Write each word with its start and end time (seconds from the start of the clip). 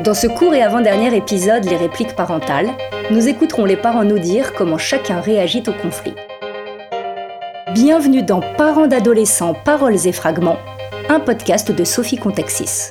Dans 0.00 0.14
ce 0.14 0.26
court 0.26 0.54
et 0.54 0.62
avant-dernier 0.62 1.14
épisode, 1.14 1.66
les 1.66 1.76
répliques 1.76 2.16
parentales, 2.16 2.70
nous 3.10 3.28
écouterons 3.28 3.66
les 3.66 3.76
parents 3.76 4.02
nous 4.02 4.18
dire 4.18 4.54
comment 4.54 4.78
chacun 4.78 5.20
réagit 5.20 5.62
au 5.66 5.72
conflit. 5.72 6.14
Bienvenue 7.74 8.22
dans 8.22 8.40
Parents 8.56 8.86
d'adolescents, 8.86 9.52
paroles 9.52 10.06
et 10.06 10.12
fragments, 10.12 10.56
un 11.10 11.20
podcast 11.20 11.70
de 11.70 11.84
Sophie 11.84 12.16
Contexis. 12.16 12.88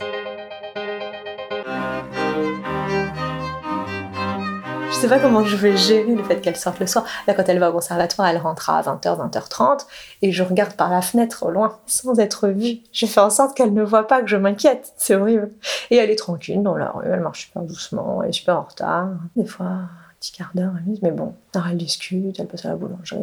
Sais 5.00 5.08
pas 5.08 5.20
comment 5.20 5.46
je 5.46 5.56
vais 5.56 5.78
gérer 5.78 6.14
le 6.14 6.24
fait 6.26 6.42
qu'elle 6.42 6.58
sorte 6.58 6.78
le 6.82 6.86
soir. 6.86 7.06
Là, 7.26 7.34
quand 7.34 7.48
elle 7.48 7.60
va 7.60 7.70
au 7.70 7.74
conservatoire, 7.74 8.28
elle 8.28 8.38
rentre 8.38 8.70
à 8.70 8.82
20h, 8.82 9.30
20h30 9.32 9.86
et 10.22 10.34
je 10.34 10.44
regarde 10.44 10.74
par 10.74 10.90
la 10.90 11.02
fenêtre 11.02 11.44
au 11.46 11.52
loin 11.52 11.80
sans 11.86 12.20
être 12.20 12.50
vue. 12.50 12.80
Je 12.92 13.06
fais 13.06 13.22
en 13.22 13.30
sorte 13.30 13.56
qu'elle 13.56 13.74
ne 13.74 13.82
voit 13.82 14.08
pas 14.08 14.22
que 14.22 14.28
je 14.28 14.36
m'inquiète. 14.36 14.92
C'est 14.98 15.16
horrible. 15.16 15.52
Et 15.90 15.96
elle 15.96 16.10
est 16.10 16.18
tranquille 16.18 16.62
dans 16.62 16.76
la 16.76 16.92
rue, 16.92 17.06
elle 17.10 17.22
marche 17.22 17.46
super 17.46 17.62
doucement, 17.62 18.22
elle 18.24 18.30
est 18.30 18.34
super 18.34 18.58
en 18.58 18.64
retard. 18.64 19.08
Des 19.38 19.46
fois, 19.46 19.68
un 19.68 19.90
petit 20.20 20.34
quart 20.34 20.52
d'heure, 20.54 20.74
mais 21.02 21.12
bon, 21.12 21.34
alors 21.56 21.70
elle 21.70 21.78
discute, 21.78 22.38
elle 22.38 22.48
passe 22.48 22.66
à 22.66 22.70
la 22.70 22.76
boulangerie. 22.76 23.22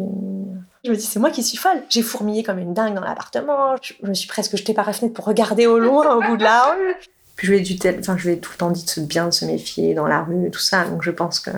Je 0.83 0.91
me 0.91 0.97
dis, 0.97 1.03
c'est 1.03 1.21
moi 1.21 1.31
qui 1.31 1.43
suis 1.43 1.59
folle. 1.59 1.83
J'ai 1.91 2.03
fourmillé 2.03 2.43
comme 2.43 2.59
une 2.59 2.73
dingue 2.73 2.95
dans 2.95 3.05
l'appartement. 3.05 3.77
Je, 3.83 3.93
me 4.03 4.15
suis 4.15 4.29
presque 4.29 4.57
jetée 4.57 4.73
par 4.73 4.87
la 4.87 4.95
fenêtre 4.95 5.13
pour 5.13 5.27
regarder 5.27 5.67
au 5.67 5.79
loin, 5.79 6.17
au 6.17 6.23
bout 6.23 6.39
de 6.39 6.45
la 6.45 6.73
rue. 6.73 6.95
Puis 7.37 7.47
je 7.47 7.53
lui 7.53 7.61
ai, 7.61 8.41
tout 8.41 8.51
le 8.53 8.57
temps 8.57 8.71
dit 8.71 8.85
de 8.97 9.03
bien 9.03 9.27
de 9.27 9.31
se 9.31 9.45
méfier 9.45 9.95
dans 9.95 10.07
la 10.07 10.23
rue 10.23 10.51
tout 10.51 10.59
ça. 10.59 10.85
Donc 10.85 11.03
je 11.03 11.11
pense 11.11 11.39
que 11.39 11.51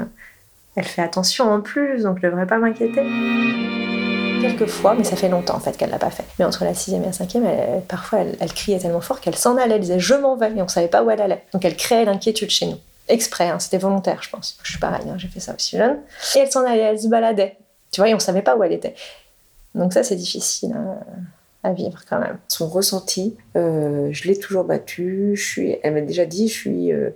elle 0.74 0.84
fait 0.84 1.02
attention 1.02 1.52
en 1.52 1.60
plus, 1.60 2.02
donc 2.02 2.19
je 2.23 2.27
devrais 2.27 2.46
pas 2.46 2.59
m'inquiéter. 2.59 3.02
Quelquefois, 4.41 4.95
mais 4.95 5.02
ça 5.02 5.16
fait 5.16 5.28
longtemps 5.28 5.56
en 5.56 5.60
fait 5.60 5.77
qu'elle 5.77 5.91
l'a 5.91 5.98
pas 5.98 6.10
fait. 6.10 6.24
Mais 6.38 6.45
entre 6.45 6.64
la 6.64 6.74
sixième 6.74 7.02
et 7.02 7.06
la 7.06 7.12
cinquième, 7.12 7.46
elle, 7.46 7.83
parfois 7.83 8.20
elle, 8.20 8.52
criait 8.52 8.78
tellement 8.78 9.00
fort 9.00 9.20
qu'elle 9.20 9.36
s'en 9.36 9.56
allait, 9.56 9.74
elle 9.77 9.80
disait 9.80 9.98
je 9.98 10.14
m'en 10.14 10.36
vais 10.36 10.52
et 10.52 10.62
on 10.62 10.69
savait 10.69 10.88
pas 10.88 11.02
où 11.02 11.10
elle 11.10 11.20
allait. 11.20 11.45
Donc 11.52 11.64
elle 11.64 11.77
créait 11.77 12.05
l'inquiétude 12.05 12.50
chez 12.50 12.66
nous. 12.66 12.78
Exprès, 13.08 13.48
hein, 13.48 13.58
c'était 13.58 13.78
volontaire 13.78 14.22
je 14.22 14.30
pense. 14.30 14.58
Je 14.62 14.70
suis 14.70 14.80
pareil, 14.80 15.02
hein, 15.08 15.14
j'ai 15.17 15.28
fait 15.28 15.41
ça 15.41 15.55
aussi 15.55 15.77
jeune. 15.77 15.98
Et 16.36 16.41
elle 16.41 16.50
s'en 16.50 16.64
allait, 16.64 16.83
elle 16.83 17.00
se 17.00 17.08
baladait. 17.08 17.56
Tu 17.91 18.00
vois, 18.00 18.08
et 18.08 18.14
on 18.14 18.19
savait 18.19 18.42
pas 18.42 18.56
où 18.56 18.62
elle 18.62 18.72
était. 18.72 18.95
Donc 19.74 19.92
ça 19.92 20.02
c'est 20.02 20.17
difficile. 20.17 20.74
Hein, 20.77 20.98
à 21.69 21.72
vivre 21.72 22.02
quand 22.08 22.19
même. 22.19 22.38
Son 22.48 22.69
ressenti, 22.69 23.36
euh, 23.56 24.08
je 24.12 24.27
l'ai 24.27 24.38
toujours 24.38 24.64
battu. 24.64 25.33
Je 25.34 25.44
suis, 25.44 25.77
elle 25.83 25.94
m'a 25.94 26.00
déjà 26.00 26.24
dit, 26.24 26.48
je 26.48 26.52
suis, 26.52 26.92
euh, 26.92 27.11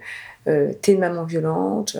euh, 0.47 0.72
maman 0.98 1.25
violente. 1.25 1.97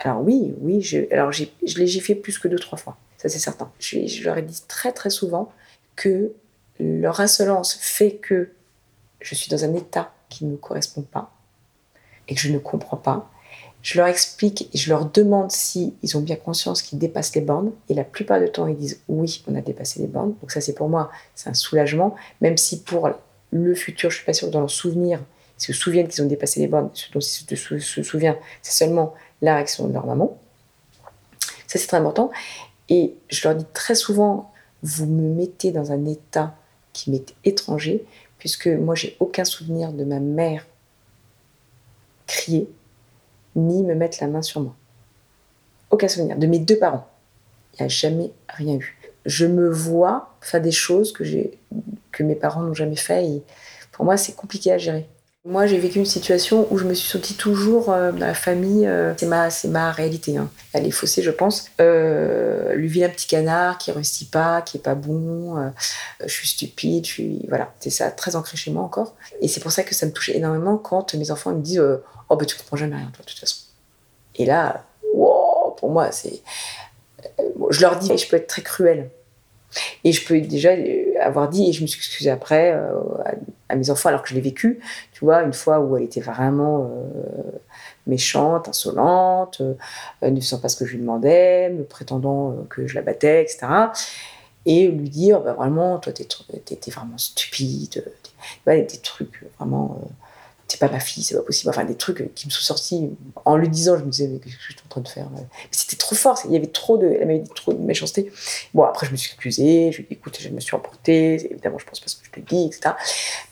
Alors 0.00 0.20
oui, 0.22 0.54
oui, 0.60 0.82
je, 0.82 1.12
alors 1.12 1.32
je 1.32 1.46
l'ai 1.78 1.86
giflé 1.86 2.14
plus 2.14 2.38
que 2.38 2.48
deux, 2.48 2.58
trois 2.58 2.76
fois, 2.76 2.96
ça 3.16 3.28
c'est 3.28 3.38
certain. 3.38 3.70
Je, 3.78 4.06
je, 4.06 4.24
leur 4.24 4.36
ai 4.36 4.42
dit 4.42 4.62
très 4.68 4.92
très 4.92 5.10
souvent 5.10 5.50
que 5.96 6.32
leur 6.78 7.20
insolence 7.20 7.74
fait 7.80 8.16
que 8.16 8.50
je 9.20 9.34
suis 9.34 9.48
dans 9.48 9.64
un 9.64 9.72
état 9.74 10.12
qui 10.28 10.44
ne 10.44 10.52
me 10.52 10.56
correspond 10.56 11.02
pas 11.02 11.32
et 12.28 12.34
que 12.34 12.40
je 12.40 12.52
ne 12.52 12.58
comprends 12.58 12.96
pas. 12.98 13.30
Je 13.84 13.98
leur 13.98 14.06
explique 14.06 14.70
et 14.72 14.78
je 14.78 14.88
leur 14.88 15.04
demande 15.04 15.50
si 15.50 15.92
ils 16.02 16.16
ont 16.16 16.20
bien 16.20 16.36
conscience 16.36 16.80
qu'ils 16.80 16.98
dépassent 16.98 17.34
les 17.34 17.42
bornes. 17.42 17.70
Et 17.90 17.94
la 17.94 18.02
plupart 18.02 18.40
du 18.40 18.50
temps, 18.50 18.66
ils 18.66 18.76
disent 18.76 19.00
oui, 19.08 19.44
on 19.46 19.54
a 19.54 19.60
dépassé 19.60 20.00
les 20.00 20.06
bornes. 20.06 20.34
Donc 20.40 20.50
ça, 20.50 20.62
c'est 20.62 20.72
pour 20.72 20.88
moi, 20.88 21.10
c'est 21.34 21.50
un 21.50 21.54
soulagement. 21.54 22.16
Même 22.40 22.56
si 22.56 22.80
pour 22.80 23.10
le 23.50 23.74
futur, 23.74 24.08
je 24.10 24.16
suis 24.16 24.24
pas 24.24 24.32
sûre 24.32 24.50
dans 24.50 24.60
leur 24.60 24.70
souvenir, 24.70 25.20
ils 25.58 25.62
se 25.62 25.74
souviennent 25.74 26.08
qu'ils 26.08 26.24
ont 26.24 26.26
dépassé 26.26 26.60
les 26.60 26.66
bornes. 26.66 26.88
Ce 26.94 27.12
dont 27.12 27.20
ils 27.20 27.82
se 27.82 28.02
souviennent, 28.02 28.38
c'est 28.62 28.72
seulement 28.72 29.12
la 29.42 29.56
réaction 29.56 29.86
de 29.86 29.92
leur 29.92 30.06
maman. 30.06 30.38
Ça, 31.66 31.78
c'est 31.78 31.86
très 31.86 31.98
important. 31.98 32.30
Et 32.88 33.12
je 33.28 33.46
leur 33.46 33.54
dis 33.54 33.66
très 33.74 33.94
souvent, 33.94 34.50
vous 34.82 35.04
me 35.04 35.28
mettez 35.34 35.72
dans 35.72 35.92
un 35.92 36.06
état 36.06 36.56
qui 36.94 37.10
m'est 37.10 37.34
étranger, 37.44 38.02
puisque 38.38 38.68
moi, 38.68 38.94
j'ai 38.94 39.14
aucun 39.20 39.44
souvenir 39.44 39.92
de 39.92 40.04
ma 40.04 40.20
mère 40.20 40.66
crier, 42.26 42.66
ni 43.56 43.82
me 43.82 43.94
mettre 43.94 44.18
la 44.20 44.26
main 44.26 44.42
sur 44.42 44.60
moi. 44.60 44.74
Aucun 45.90 46.08
souvenir. 46.08 46.36
De 46.36 46.46
mes 46.46 46.58
deux 46.58 46.78
parents. 46.78 47.08
Il 47.74 47.82
n'y 47.82 47.86
a 47.86 47.88
jamais 47.88 48.32
rien 48.48 48.74
eu. 48.74 48.98
Je 49.26 49.46
me 49.46 49.68
vois 49.68 50.34
faire 50.40 50.60
des 50.60 50.72
choses 50.72 51.12
que, 51.12 51.24
mes 52.20 52.34
parents 52.34 52.62
n'ont 52.62 52.74
jamais 52.74 52.96
fait. 52.96 53.26
Et 53.26 53.42
pour 53.92 54.04
moi, 54.04 54.16
c'est 54.16 54.34
compliqué 54.34 54.72
à 54.72 54.78
gérer. 54.78 55.08
Moi, 55.46 55.66
j'ai 55.66 55.76
vécu 55.76 55.98
une 55.98 56.06
situation 56.06 56.66
où 56.70 56.78
je 56.78 56.84
me 56.84 56.94
suis 56.94 57.06
sentie 57.06 57.34
toujours 57.34 57.92
euh, 57.92 58.12
dans 58.12 58.26
la 58.26 58.32
famille. 58.32 58.86
Euh, 58.86 59.12
c'est 59.18 59.26
ma, 59.26 59.50
c'est 59.50 59.68
ma 59.68 59.92
réalité. 59.92 60.38
Hein. 60.38 60.48
Elle 60.72 60.86
est 60.86 60.90
faussée, 60.90 61.22
je 61.22 61.30
pense. 61.30 61.70
Euh, 61.82 62.74
le 62.74 62.86
vilain 62.86 63.10
petit 63.10 63.26
canard 63.26 63.76
qui 63.76 63.92
réussit 63.92 64.30
pas, 64.30 64.62
qui 64.62 64.78
est 64.78 64.80
pas 64.80 64.94
bon. 64.94 65.58
Euh, 65.58 65.68
je 66.22 66.32
suis 66.32 66.48
stupide. 66.48 67.04
Je 67.04 67.10
suis 67.10 67.46
voilà. 67.50 67.74
C'est 67.78 67.90
ça, 67.90 68.10
très 68.10 68.36
ancré 68.36 68.56
chez 68.56 68.70
moi 68.70 68.82
encore. 68.82 69.16
Et 69.42 69.48
c'est 69.48 69.60
pour 69.60 69.70
ça 69.70 69.82
que 69.82 69.94
ça 69.94 70.06
me 70.06 70.12
touche 70.12 70.30
énormément 70.30 70.78
quand 70.78 71.14
mes 71.14 71.30
enfants 71.30 71.52
me 71.52 71.60
disent 71.60 71.82
"Oh 72.30 72.36
bah 72.36 72.46
tu 72.46 72.56
comprends 72.56 72.78
jamais 72.78 72.96
rien, 72.96 73.10
toi, 73.12 73.22
de 73.22 73.30
toute 73.30 73.38
façon." 73.38 73.64
Et 74.36 74.46
là, 74.46 74.86
wow, 75.12 75.72
pour 75.76 75.90
moi, 75.90 76.10
c'est. 76.10 76.40
Je 77.68 77.82
leur 77.82 77.98
dis, 77.98 78.16
je 78.16 78.28
peux 78.28 78.36
être 78.36 78.46
très 78.46 78.62
cruelle. 78.62 79.10
Et 80.04 80.12
je 80.12 80.26
peux 80.26 80.40
déjà 80.40 80.70
avoir 81.20 81.50
dit, 81.50 81.68
et 81.68 81.72
je 81.72 81.82
me 81.82 81.86
suis 81.86 81.98
excusée 81.98 82.30
après 82.30 82.78
à, 83.74 83.76
mes 83.76 83.90
enfants 83.90 84.08
alors 84.08 84.22
que 84.22 84.28
je 84.28 84.34
l'ai 84.34 84.40
vécu, 84.40 84.80
tu 85.12 85.24
vois, 85.24 85.42
une 85.42 85.52
fois 85.52 85.80
où 85.80 85.96
elle 85.96 86.04
était 86.04 86.20
vraiment 86.20 86.90
euh, 86.90 87.58
méchante, 88.06 88.68
insolente, 88.68 89.60
euh, 89.60 90.30
ne 90.30 90.40
faisant 90.40 90.58
pas 90.58 90.68
ce 90.68 90.76
que 90.76 90.86
je 90.86 90.92
lui 90.92 91.00
demandais, 91.00 91.70
me 91.70 91.84
prétendant 91.84 92.56
que 92.70 92.86
je 92.86 92.94
la 92.94 93.02
battais, 93.02 93.42
etc. 93.42 93.66
Et 94.66 94.88
lui 94.88 95.10
dire, 95.10 95.40
bah, 95.40 95.52
vraiment, 95.52 95.98
toi, 95.98 96.12
t'es, 96.12 96.26
t'es, 96.64 96.90
vraiment 96.90 97.18
stupide, 97.18 98.04
des 98.66 98.86
trucs 99.02 99.44
vraiment 99.58 100.00
c'est 100.74 100.80
pas 100.80 100.92
ma 100.92 100.98
fille, 100.98 101.22
c'est 101.22 101.36
pas 101.36 101.42
possible. 101.42 101.70
Enfin, 101.70 101.84
des 101.84 101.94
trucs 101.94 102.34
qui 102.34 102.46
me 102.46 102.50
sont 102.50 102.62
sortis 102.62 103.10
en 103.44 103.56
le 103.56 103.68
disant, 103.68 103.96
je 103.96 104.04
me 104.04 104.10
disais, 104.10 104.26
mais 104.26 104.38
qu'est-ce 104.40 104.56
que 104.56 104.60
je 104.60 104.72
suis 104.72 104.76
en 104.84 104.88
train 104.88 105.00
de 105.00 105.08
faire 105.08 105.28
Mais 105.32 105.42
c'était 105.70 105.96
trop 105.96 106.16
fort, 106.16 106.40
il 106.46 106.52
y 106.52 106.56
avait 106.56 106.66
trop 106.66 106.98
de, 106.98 107.06
elle 107.06 107.28
m'avait 107.28 107.44
trop 107.54 107.72
de 107.72 107.78
méchanceté. 107.78 108.32
Bon, 108.74 108.82
après, 108.82 109.06
je 109.06 109.12
me 109.12 109.16
suis 109.16 109.30
excusée, 109.30 109.92
je 109.92 109.98
lui 109.98 110.04
ai 110.04 110.06
dit, 110.08 110.14
écoute, 110.14 110.36
je 110.40 110.48
me 110.48 110.58
suis 110.58 110.74
emportée, 110.74 111.34
évidemment, 111.52 111.78
je 111.78 111.86
pense 111.86 112.00
pas 112.00 112.08
ce 112.08 112.16
que 112.16 112.24
je 112.24 112.30
te 112.30 112.40
dis, 112.40 112.66
etc. 112.66 112.94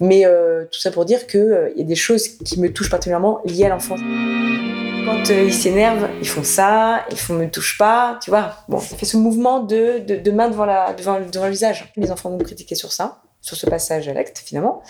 Mais 0.01 0.27
euh, 0.27 0.65
tout 0.65 0.81
ça 0.81 0.91
pour 0.91 1.05
dire 1.05 1.27
qu'il 1.29 1.41
euh, 1.41 1.73
y 1.77 1.81
a 1.81 1.85
des 1.85 1.95
choses 1.95 2.27
qui 2.29 2.59
me 2.59 2.73
touchent 2.73 2.91
particulièrement 2.91 3.41
liées 3.45 3.67
à 3.67 3.69
l'enfance. 3.69 4.01
Quand 4.01 5.31
euh, 5.31 5.45
ils 5.45 5.55
s'énervent, 5.55 6.09
ils 6.21 6.29
font 6.29 6.45
ça, 6.45 7.05
ils 7.11 7.17
font 7.17 7.35
me 7.35 7.49
touche 7.49 7.79
pas, 7.79 8.19
tu 8.21 8.31
vois. 8.31 8.57
Bon, 8.69 8.81
ça 8.81 8.97
fait 8.97 9.07
ce 9.07 9.17
mouvement 9.17 9.61
de, 9.61 10.01
de, 10.01 10.31
main 10.33 10.49
devant, 10.49 10.65
la, 10.65 10.93
devant, 10.93 11.21
devant 11.21 11.47
le. 11.47 11.53
Les 11.97 12.11
enfants 12.11 12.31
vont 12.31 12.39
me 12.39 12.45
critiquer 12.45 12.75
sur 12.75 12.93
ça, 12.93 13.23
sur 13.41 13.57
ce 13.57 13.67
passage 13.67 14.09
à 14.09 14.13
l'acte, 14.13 14.39
finalement. 14.45 14.83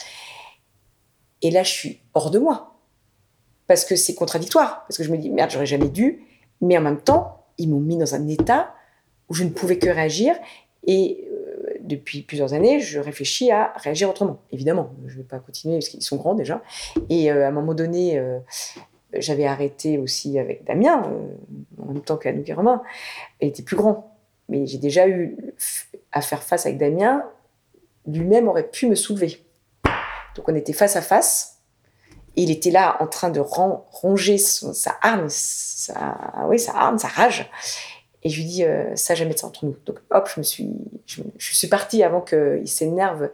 Et 1.43 1.51
là, 1.51 1.63
je 1.63 1.71
suis 1.71 2.01
hors 2.15 2.31
de 2.31 2.39
moi. 2.39 2.77
Parce 3.67 3.85
que 3.85 3.97
c'est 3.97 4.15
contradictoire. 4.15 4.85
Parce 4.87 4.97
que 4.97 5.05
je 5.05 5.11
me 5.11 5.19
dis, 5.19 5.31
merde, 5.31 5.51
j'aurais 5.51 5.67
jamais 5.67 5.89
dû. 5.89 6.25
Mais 6.61 6.79
en 6.79 6.81
même 6.81 7.01
temps, 7.01 7.45
ils 7.59 7.69
m'ont 7.69 7.81
mis 7.81 7.97
dans 7.97 8.15
un 8.15 8.27
état 8.29 8.75
où 9.29 9.35
je 9.35 9.45
ne 9.45 9.51
pouvais 9.51 9.79
que 9.79 9.89
réagir. 9.89 10.35
Et 10.87 11.29
euh, 11.31 11.75
depuis 11.81 12.23
plusieurs 12.23 12.55
années, 12.55 12.81
je 12.81 12.99
réfléchis 12.99 13.51
à 13.51 13.73
réagir 13.77 14.09
autrement. 14.09 14.41
Évidemment, 14.51 14.91
je 15.07 15.15
ne 15.15 15.19
vais 15.19 15.29
pas 15.29 15.39
continuer 15.39 15.77
parce 15.77 15.89
qu'ils 15.89 16.03
sont 16.03 16.17
grands 16.17 16.35
déjà. 16.35 16.63
Et 17.09 17.31
euh, 17.31 17.45
à 17.45 17.49
un 17.49 17.53
moment 17.53 17.75
donné, 17.75 18.19
euh, 18.19 18.39
j'avais 19.15 19.47
arrêté 19.47 19.99
aussi 19.99 20.39
avec 20.39 20.65
Damien, 20.65 21.03
en 21.81 21.87
même 21.87 22.03
temps 22.03 22.17
qu'Anouk 22.17 22.49
et 22.49 22.53
Romain. 22.53 22.83
Il 23.41 23.49
était 23.49 23.63
plus 23.63 23.77
grand. 23.77 24.17
Mais 24.49 24.67
j'ai 24.67 24.79
déjà 24.79 25.09
eu 25.09 25.37
à 26.11 26.21
faire 26.21 26.43
face 26.43 26.67
avec 26.67 26.79
Damien. 26.79 27.25
Lui-même 28.07 28.49
aurait 28.49 28.69
pu 28.69 28.87
me 28.89 28.95
soulever. 28.95 29.39
Donc 30.37 30.49
on 30.49 30.55
était 30.55 30.73
face 30.73 30.97
à 30.97 31.03
face. 31.03 31.59
Et 32.37 32.45
il 32.45 32.51
était 32.51 32.71
là 32.71 32.97
en 33.01 33.07
train 33.07 33.29
de 33.29 33.41
ronger 33.41 34.39
sa 34.39 34.97
arme, 35.03 35.27
sa, 35.29 35.95
rage. 37.15 37.51
Et 38.23 38.31
je 38.31 38.37
lui 38.39 38.47
dis, 38.47 38.65
euh, 38.65 38.97
ça, 38.97 39.15
jamais 39.15 39.35
de 39.35 39.39
ça 39.39 39.49
entre 39.49 39.67
nous. 39.67 39.77
Donc 39.85 39.99
hop, 40.11 40.31
je 40.35 40.41
me 40.41 40.43
suis, 40.43 40.71
je, 41.07 41.23
suis 41.39 41.69
partie 41.69 42.03
avant 42.03 42.23
qu'il 42.23 42.69
s'énerve. 42.69 43.29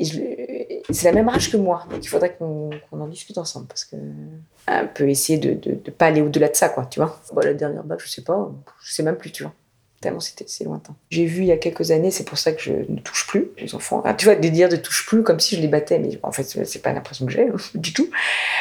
C'est 0.00 1.04
la 1.04 1.12
même 1.12 1.28
rage 1.28 1.52
que 1.52 1.58
moi. 1.58 1.84
Donc 1.90 2.02
il 2.02 2.08
faudrait 2.08 2.34
qu'on 2.34 2.70
en 2.92 3.08
discute 3.08 3.36
ensemble 3.36 3.66
parce 3.66 3.84
que 3.84 3.96
un 4.66 4.86
peu 4.86 5.08
essayer 5.10 5.38
de 5.38 5.68
ne 5.70 5.90
pas 5.90 6.06
aller 6.06 6.22
au-delà 6.22 6.48
de 6.48 6.56
ça, 6.56 6.70
quoi, 6.70 6.86
tu 6.86 7.00
vois. 7.00 7.20
La 7.42 7.52
dernière 7.52 7.84
bague, 7.84 8.00
je 8.00 8.08
sais 8.08 8.22
pas, 8.22 8.50
je 8.82 8.92
sais 8.92 9.02
même 9.02 9.16
plus, 9.16 9.32
tu 9.32 9.42
vois 9.42 9.52
tellement 10.00 10.20
c'était 10.20 10.46
c'est 10.48 10.64
lointain. 10.64 10.94
J'ai 11.10 11.26
vu 11.26 11.42
il 11.42 11.46
y 11.46 11.52
a 11.52 11.58
quelques 11.58 11.90
années, 11.90 12.10
c'est 12.10 12.24
pour 12.24 12.38
ça 12.38 12.52
que 12.52 12.62
je 12.62 12.72
ne 12.72 12.98
touche 13.00 13.26
plus 13.26 13.48
les 13.58 13.74
enfants. 13.74 14.02
tu 14.16 14.24
vois, 14.24 14.34
de 14.34 14.48
dire 14.48 14.68
de 14.68 14.76
touche 14.76 15.06
plus 15.06 15.22
comme 15.22 15.40
si 15.40 15.56
je 15.56 15.60
les 15.60 15.68
battais, 15.68 15.98
mais 15.98 16.18
en 16.22 16.32
fait 16.32 16.44
c'est 16.44 16.82
pas 16.82 16.92
l'impression 16.92 17.26
que 17.26 17.32
j'ai 17.32 17.48
du 17.74 17.92
tout. 17.92 18.10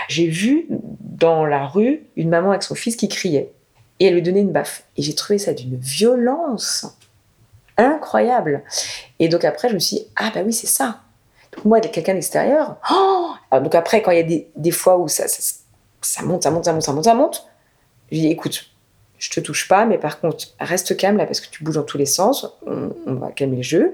J'ai 0.10 0.28
vu 0.28 0.68
dans 0.70 1.46
la 1.46 1.66
rue 1.66 2.04
une 2.16 2.30
maman 2.30 2.52
avec 2.52 2.64
son 2.64 2.76
fils 2.76 2.96
qui 2.96 3.08
criait 3.08 3.52
et 4.00 4.08
elle 4.08 4.16
lui 4.16 4.22
donnait 4.22 4.42
une 4.42 4.52
baffe 4.52 4.84
et 4.98 5.02
j'ai 5.02 5.16
trouvé 5.16 5.40
ça 5.40 5.54
d'une 5.54 5.78
violence 5.78 6.98
incroyable. 7.78 8.64
Et 9.20 9.30
donc 9.30 9.46
après 9.46 9.70
je 9.70 9.76
me 9.76 9.80
suis 9.80 9.98
dit 9.98 10.08
ah 10.18 10.32
bah 10.34 10.42
oui 10.46 10.52
c'est 10.52 10.68
ça. 10.68 11.02
Donc 11.54 11.66
moi 11.66 11.80
quelqu'un 11.80 12.16
d'extérieur. 12.16 12.76
Oh 12.92 13.34
donc 13.62 13.76
après 13.76 14.02
quand 14.02 14.12
il 14.12 14.18
y 14.18 14.22
a 14.22 14.24
des, 14.24 14.50
des 14.58 14.72
fois 14.72 14.98
où 14.98 15.08
ça, 15.08 15.30
ça, 15.30 15.56
ça 16.02 16.24
monte, 16.24 16.44
ça 16.44 16.52
monte, 16.52 16.66
ça 16.66 16.74
monte, 16.74 16.84
ça 16.84 16.94
monte, 16.94 17.04
ça 17.06 17.14
monte, 17.14 17.48
je 18.12 18.18
dis 18.18 18.28
écoute 18.28 18.69
je 19.20 19.30
te 19.30 19.40
touche 19.40 19.68
pas, 19.68 19.86
mais 19.86 19.98
par 19.98 20.20
contre, 20.20 20.46
reste 20.60 20.96
calme 20.98 21.18
là 21.18 21.26
parce 21.26 21.42
que 21.42 21.50
tu 21.50 21.64
bouges 21.64 21.76
dans 21.76 21.84
tous 21.84 21.98
les 21.98 22.06
sens. 22.06 22.48
On, 22.66 23.14
va 23.16 23.32
calmer 23.32 23.58
le 23.58 23.64
jeu. 23.64 23.94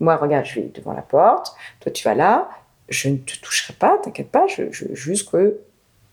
Moi, 0.00 0.16
regarde, 0.16 0.44
je 0.44 0.56
vais 0.56 0.70
devant 0.74 0.92
la 0.92 1.02
porte. 1.02 1.54
Toi, 1.80 1.90
tu 1.90 2.04
vas 2.04 2.14
là. 2.14 2.48
Je 2.88 3.08
ne 3.08 3.16
te 3.16 3.36
toucherai 3.40 3.72
pas, 3.72 3.98
t'inquiète 3.98 4.30
pas. 4.30 4.46
Je, 4.46 4.64
juste 4.92 5.30
que 5.30 5.58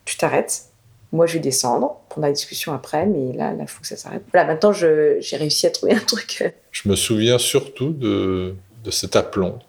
tu 0.06 0.18
t'arrêtes. 0.18 0.70
Moi, 1.12 1.28
je 1.28 1.34
vais 1.34 1.40
descendre, 1.40 1.98
prendre 2.10 2.26
la 2.26 2.34
discussion 2.34 2.74
après, 2.74 3.06
mais 3.06 3.34
là, 3.34 3.54
il 3.60 3.68
faut 3.68 3.82
que 3.82 3.88
ça 3.88 3.98
s'arrête. 3.98 4.24
Voilà, 4.32 4.48
maintenant, 4.48 4.72
j'ai 4.72 5.20
réussi 5.34 5.68
à 5.68 5.70
trouver 5.70 5.94
un 5.94 6.00
truc. 6.00 6.44
Je 6.72 6.90
me 6.90 6.96
souviens 6.96 7.38
surtout 7.38 7.92
de, 7.92 8.56
de 8.84 8.92
cet 8.92 9.16
aplomb 9.16 9.60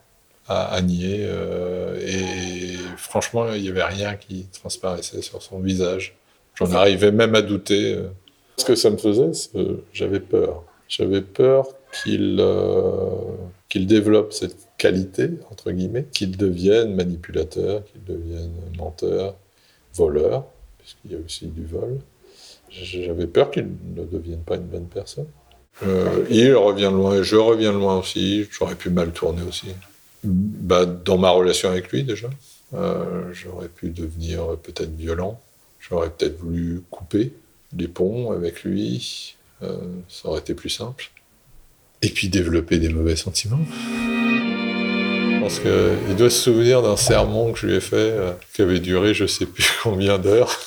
à 0.49 0.73
Agnier. 0.73 1.19
Euh, 1.23 1.99
et 2.01 2.77
franchement, 2.97 3.53
il 3.53 3.63
n'y 3.63 3.69
avait 3.69 3.85
rien 3.85 4.15
qui 4.17 4.47
transparaissait 4.53 5.21
sur 5.21 5.43
son 5.43 5.59
visage. 5.59 6.17
J'en 6.55 6.73
arrivais 6.73 7.11
même 7.11 7.35
à 7.35 7.43
douter. 7.43 7.95
Euh. 7.95 8.09
Ce 8.57 8.65
que 8.65 8.75
ça 8.75 8.91
me 8.91 8.97
faisait, 8.97 9.33
j'avais 9.93 10.21
peur. 10.21 10.65
J'avais 10.89 11.23
peur 11.23 11.67
qu'il 11.93 12.39
euh, 12.41 13.09
qu'il 13.69 13.87
développe 13.87 14.33
cette 14.33 14.69
qualité, 14.79 15.31
entre 15.51 15.73
guillemets, 15.73 16.07
qu'il 16.13 16.37
devienne 16.37 16.95
manipulateur, 16.95 17.83
qu'il 17.85 18.05
devienne 18.05 18.53
menteur, 18.77 19.35
voleur, 19.95 20.45
puisqu'il 20.79 21.13
y 21.13 21.15
a 21.15 21.19
aussi 21.25 21.47
du 21.47 21.65
vol. 21.65 21.99
J'avais 22.71 23.27
peur 23.27 23.51
qu'il 23.51 23.69
ne 23.95 24.05
devienne 24.05 24.43
pas 24.43 24.57
une 24.57 24.67
bonne 24.67 24.87
personne. 24.87 25.27
il 26.31 26.55
revient 26.55 26.91
loin, 26.93 27.23
je 27.23 27.37
reviens 27.37 27.73
loin 27.73 27.99
aussi, 27.99 28.47
j'aurais 28.51 28.75
pu 28.75 28.91
mal 28.91 29.13
tourner 29.13 29.43
aussi 29.43 29.69
bah, 30.23 30.85
Dans 30.85 31.19
ma 31.19 31.31
relation 31.31 31.71
avec 31.71 31.91
lui 31.91 32.05
déjà. 32.05 32.29
Euh, 32.75 33.33
j'aurais 33.33 33.69
pu 33.69 33.91
devenir 33.91 34.57
peut-être 34.63 34.95
violent. 34.95 35.41
J'aurais 35.79 36.11
peut-être 36.11 36.39
voulu 36.39 36.83
couper 36.91 37.33
les 37.77 37.89
ponts 37.89 38.33
avec 38.33 38.65
lui. 38.65 39.37
Euh, 39.63 39.77
ça 40.09 40.29
aurait 40.29 40.41
été 40.41 40.55
plus 40.55 40.71
simple. 40.71 41.11
Et 42.03 42.09
puis 42.09 42.29
développer 42.29 42.79
des 42.79 42.89
mauvais 42.89 43.17
sentiments. 43.17 43.65
Je 43.71 45.41
pense 45.41 45.61
qu'il 45.61 46.17
doit 46.17 46.31
se 46.31 46.39
souvenir 46.39 46.83
d'un 46.83 46.97
sermon 46.97 47.53
que 47.53 47.59
je 47.59 47.67
lui 47.67 47.75
ai 47.75 47.81
fait, 47.81 47.97
euh, 47.97 48.33
qui 48.55 48.63
avait 48.63 48.81
duré 48.81 49.15
je 49.15 49.27
sais 49.27 49.47
plus 49.47 49.65
combien 49.83 50.19
d'heures. 50.19 50.59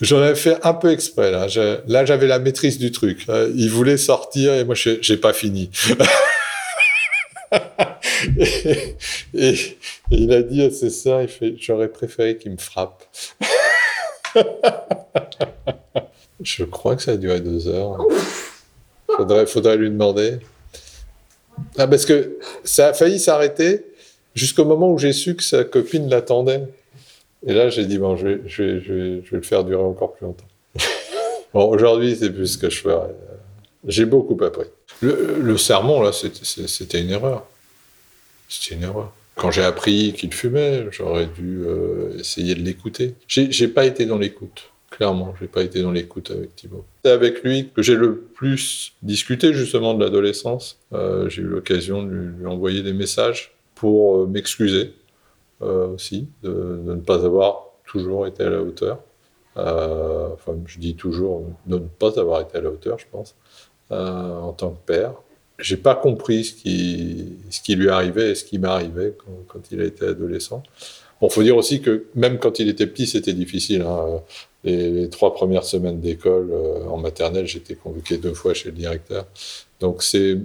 J'en 0.00 0.18
avais 0.18 0.34
fait 0.34 0.58
un 0.62 0.74
peu 0.74 0.92
exprès. 0.92 1.30
Là, 1.30 1.48
j'avais 1.48 2.26
la 2.26 2.38
maîtrise 2.38 2.78
du 2.78 2.92
truc. 2.92 3.26
il 3.54 3.70
voulait 3.70 3.96
sortir 3.96 4.52
et 4.52 4.62
moi, 4.64 4.74
j'ai 4.74 5.16
pas 5.16 5.32
fini. 5.32 5.70
et, 9.34 9.78
il 10.10 10.32
a 10.32 10.42
dit 10.42 10.62
à 10.62 10.70
ses 10.70 10.90
j'aurais 11.58 11.88
préféré 11.88 12.36
qu'il 12.36 12.52
me 12.52 12.58
frappe. 12.58 13.04
Je 16.42 16.64
crois 16.64 16.96
que 16.96 17.02
ça 17.02 17.12
a 17.12 17.16
duré 17.16 17.40
deux 17.40 17.68
heures. 17.68 17.98
Faudrait, 19.16 19.46
faudrait 19.46 19.76
lui 19.76 19.90
demander. 19.90 20.38
Ah, 21.78 21.86
parce 21.86 22.04
que 22.04 22.38
ça 22.64 22.88
a 22.88 22.92
failli 22.92 23.18
s'arrêter 23.18 23.86
jusqu'au 24.34 24.64
moment 24.64 24.92
où 24.92 24.98
j'ai 24.98 25.12
su 25.12 25.34
que 25.34 25.42
sa 25.42 25.64
copine 25.64 26.08
l'attendait. 26.08 26.62
Et 27.46 27.52
là, 27.52 27.70
j'ai 27.70 27.86
dit, 27.86 27.98
bon, 27.98 28.16
je 28.16 28.28
vais, 28.28 28.40
je, 28.46 28.62
vais, 28.62 28.80
je, 28.80 28.92
vais, 28.92 29.22
le 29.30 29.42
faire 29.42 29.64
durer 29.64 29.82
encore 29.82 30.14
plus 30.14 30.26
longtemps. 30.26 30.46
bon, 31.54 31.68
aujourd'hui, 31.68 32.16
c'est 32.16 32.30
plus 32.30 32.46
ce 32.46 32.58
que 32.58 32.70
je 32.70 32.80
ferais. 32.80 33.14
J'ai 33.86 34.04
beaucoup 34.04 34.36
appris. 34.44 34.66
Le, 35.00 35.38
le 35.40 35.56
sermon, 35.56 36.02
là, 36.02 36.10
c'était 36.12 37.00
une 37.00 37.10
erreur. 37.10 37.46
C'était 38.48 38.74
une 38.74 38.82
erreur. 38.82 39.12
Quand 39.36 39.50
j'ai 39.50 39.62
appris 39.62 40.14
qu'il 40.14 40.32
fumait, 40.32 40.86
j'aurais 40.90 41.26
dû 41.26 41.62
euh, 41.66 42.18
essayer 42.18 42.54
de 42.54 42.62
l'écouter. 42.62 43.14
J'ai 43.28 43.68
pas 43.68 43.84
été 43.84 44.06
dans 44.06 44.16
l'écoute, 44.16 44.70
clairement. 44.90 45.34
J'ai 45.38 45.46
pas 45.46 45.62
été 45.62 45.82
dans 45.82 45.92
l'écoute 45.92 46.30
avec 46.30 46.56
Thibaut. 46.56 46.86
C'est 47.04 47.10
avec 47.10 47.42
lui 47.42 47.68
que 47.74 47.82
j'ai 47.82 47.96
le 47.96 48.16
plus 48.16 48.94
discuté 49.02 49.52
justement 49.52 49.92
de 49.92 50.02
l'adolescence. 50.02 50.78
Euh, 50.94 51.28
j'ai 51.28 51.42
eu 51.42 51.46
l'occasion 51.46 52.02
de 52.02 52.08
lui, 52.08 52.46
envoyer 52.46 52.82
des 52.82 52.94
messages 52.94 53.54
pour 53.74 54.22
euh, 54.22 54.26
m'excuser 54.26 54.94
aussi 55.60 56.28
de, 56.42 56.82
de, 56.84 56.94
ne 56.94 57.00
pas 57.00 57.24
avoir 57.24 57.68
toujours 57.86 58.26
été 58.26 58.42
à 58.42 58.50
la 58.50 58.60
hauteur. 58.60 58.98
enfin, 59.56 60.54
je 60.66 60.78
dis 60.78 60.96
toujours 60.96 61.46
de 61.64 61.76
ne 61.76 61.86
pas 61.98 62.20
avoir 62.20 62.42
été 62.42 62.58
à 62.58 62.60
la 62.60 62.68
hauteur, 62.68 62.98
je 62.98 63.06
pense, 63.10 63.34
en 63.88 64.52
tant 64.52 64.72
que 64.72 64.84
père 64.84 65.14
j'ai 65.58 65.76
pas 65.76 65.94
compris 65.94 66.44
ce 66.44 66.54
qui, 66.54 67.32
ce 67.50 67.60
qui 67.60 67.74
lui 67.76 67.88
arrivait 67.88 68.30
et 68.30 68.34
ce 68.34 68.44
qui 68.44 68.58
m'arrivait 68.58 69.14
quand, 69.48 69.60
il 69.70 69.80
a 69.80 69.84
été 69.84 70.06
adolescent. 70.06 70.62
Bon, 71.20 71.30
faut 71.30 71.42
dire 71.42 71.56
aussi 71.56 71.80
que 71.80 72.06
même 72.14 72.38
quand 72.38 72.58
il 72.58 72.68
était 72.68 72.86
petit, 72.86 73.06
c'était 73.06 73.32
difficile. 73.32 73.82
Hein. 73.82 74.20
Les, 74.64 75.08
trois 75.08 75.32
premières 75.32 75.64
semaines 75.64 76.00
d'école 76.00 76.50
euh, 76.52 76.84
en 76.86 76.98
maternelle, 76.98 77.46
j'étais 77.46 77.74
convoqué 77.74 78.18
deux 78.18 78.34
fois 78.34 78.52
chez 78.52 78.70
le 78.70 78.74
directeur. 78.74 79.26
Donc 79.80 80.02
c'est 80.02 80.38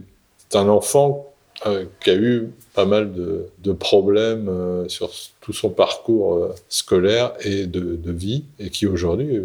un 0.54 0.70
enfant 0.70 1.34
euh, 1.66 1.86
qui 2.02 2.12
a 2.12 2.16
eu 2.16 2.50
pas 2.74 2.86
mal 2.86 3.12
de, 3.12 3.48
de 3.60 3.72
problèmes 3.74 4.48
euh, 4.48 4.88
sur 4.88 5.12
tout 5.42 5.54
son 5.54 5.72
parcours 5.72 6.54
scolaire 6.70 7.34
et 7.42 7.66
de, 7.66 7.96
de, 7.96 8.12
vie, 8.12 8.46
et 8.60 8.70
qui 8.70 8.86
aujourd'hui 8.86 9.36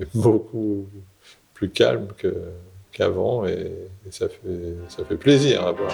est 0.00 0.08
beaucoup 0.14 0.86
plus 1.54 1.70
calme 1.70 2.08
que, 2.18 2.34
qu'avant 2.96 3.46
et, 3.46 3.72
ça, 4.10 4.28
fait, 4.28 4.76
ça 4.88 5.04
fait 5.04 5.16
plaisir 5.16 5.66
à 5.66 5.72
voir. 5.72 5.90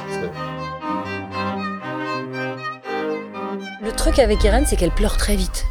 Le 3.83 3.91
truc 3.93 4.19
avec 4.19 4.45
Irène, 4.45 4.65
c'est 4.67 4.77
qu'elle 4.77 4.93
pleure 4.93 5.17
très 5.17 5.35
vite. 5.35 5.65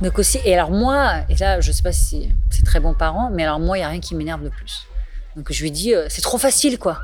Donc 0.00 0.18
aussi, 0.18 0.38
et 0.44 0.54
alors 0.54 0.70
moi, 0.70 1.20
et 1.28 1.36
là, 1.36 1.60
je 1.60 1.70
sais 1.70 1.82
pas 1.82 1.92
si 1.92 2.30
c'est 2.50 2.64
très 2.64 2.80
bon 2.80 2.94
parent, 2.94 3.30
mais 3.32 3.44
alors 3.44 3.60
moi, 3.60 3.76
il 3.78 3.80
n'y 3.80 3.84
a 3.84 3.88
rien 3.88 4.00
qui 4.00 4.14
m'énerve 4.14 4.42
de 4.42 4.48
plus. 4.48 4.86
Donc 5.36 5.52
je 5.52 5.62
lui 5.62 5.70
dis, 5.70 5.94
euh, 5.94 6.06
c'est 6.08 6.22
trop 6.22 6.38
facile, 6.38 6.78
quoi. 6.78 6.98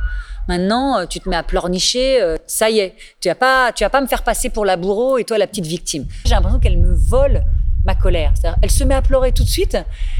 Maintenant, 0.48 0.98
euh, 0.98 1.06
tu 1.06 1.20
te 1.20 1.28
mets 1.28 1.36
à 1.36 1.42
pleurnicher, 1.42 2.20
euh, 2.20 2.36
ça 2.46 2.70
y 2.70 2.80
est, 2.80 2.94
tu 3.20 3.28
vas 3.28 3.34
pas, 3.34 3.72
tu 3.72 3.84
vas 3.84 3.90
pas 3.90 4.00
me 4.00 4.06
faire 4.06 4.22
passer 4.22 4.50
pour 4.50 4.64
la 4.64 4.76
bourreau 4.76 5.18
et 5.18 5.24
toi 5.24 5.38
la 5.38 5.46
petite 5.46 5.66
victime. 5.66 6.06
J'ai 6.24 6.34
l'impression 6.34 6.58
qu'elle 6.58 6.78
me 6.78 6.94
vole 6.94 7.42
ma 7.84 7.94
colère. 7.94 8.32
Elle 8.62 8.70
se 8.70 8.82
met 8.84 8.94
à 8.94 9.02
pleurer 9.02 9.32
tout 9.32 9.44
de 9.44 9.48
suite. 9.48 9.76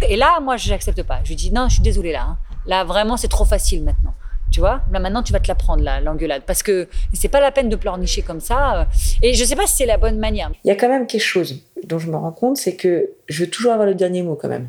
Et 0.09 0.17
là, 0.17 0.39
moi, 0.41 0.57
je 0.57 0.71
n'accepte 0.71 1.03
pas. 1.03 1.21
Je 1.25 1.31
lui 1.31 1.37
dis, 1.37 1.53
non, 1.53 1.69
je 1.69 1.75
suis 1.75 1.83
désolée 1.83 2.13
là. 2.13 2.27
Hein. 2.29 2.39
Là, 2.67 2.85
vraiment, 2.85 3.17
c'est 3.17 3.29
trop 3.29 3.45
facile 3.45 3.83
maintenant. 3.85 4.15
Tu 4.55 4.61
vois, 4.61 4.83
là 4.93 5.01
maintenant 5.01 5.25
tu 5.25 5.33
vas 5.33 5.41
te 5.41 5.49
la 5.49 5.57
prendre 5.57 5.83
l'engueulade 6.01 6.43
parce 6.47 6.63
que 6.63 6.87
c'est 7.13 7.29
pas 7.29 7.41
la 7.41 7.51
peine 7.51 7.69
de 7.69 7.75
pleurnicher 7.75 8.23
comme 8.23 8.41
ça. 8.41 8.83
Euh, 8.83 8.85
et 9.21 9.35
je 9.35 9.45
sais 9.45 9.57
pas 9.57 9.67
si 9.67 9.75
c'est 9.75 9.87
la 9.87 9.97
bonne 9.97 10.21
manière. 10.21 10.53
Il 10.63 10.69
y 10.69 10.71
a 10.71 10.77
quand 10.77 10.89
même 10.89 11.09
quelque 11.09 11.23
chose 11.23 11.61
dont 11.83 11.99
je 11.99 12.09
me 12.09 12.17
rends 12.17 12.31
compte, 12.31 12.57
c'est 12.57 12.77
que 12.77 13.11
je 13.27 13.43
veux 13.43 13.51
toujours 13.51 13.73
avoir 13.73 13.85
le 13.85 13.97
dernier 13.97 14.23
mot 14.23 14.37
quand 14.37 14.47
même, 14.47 14.69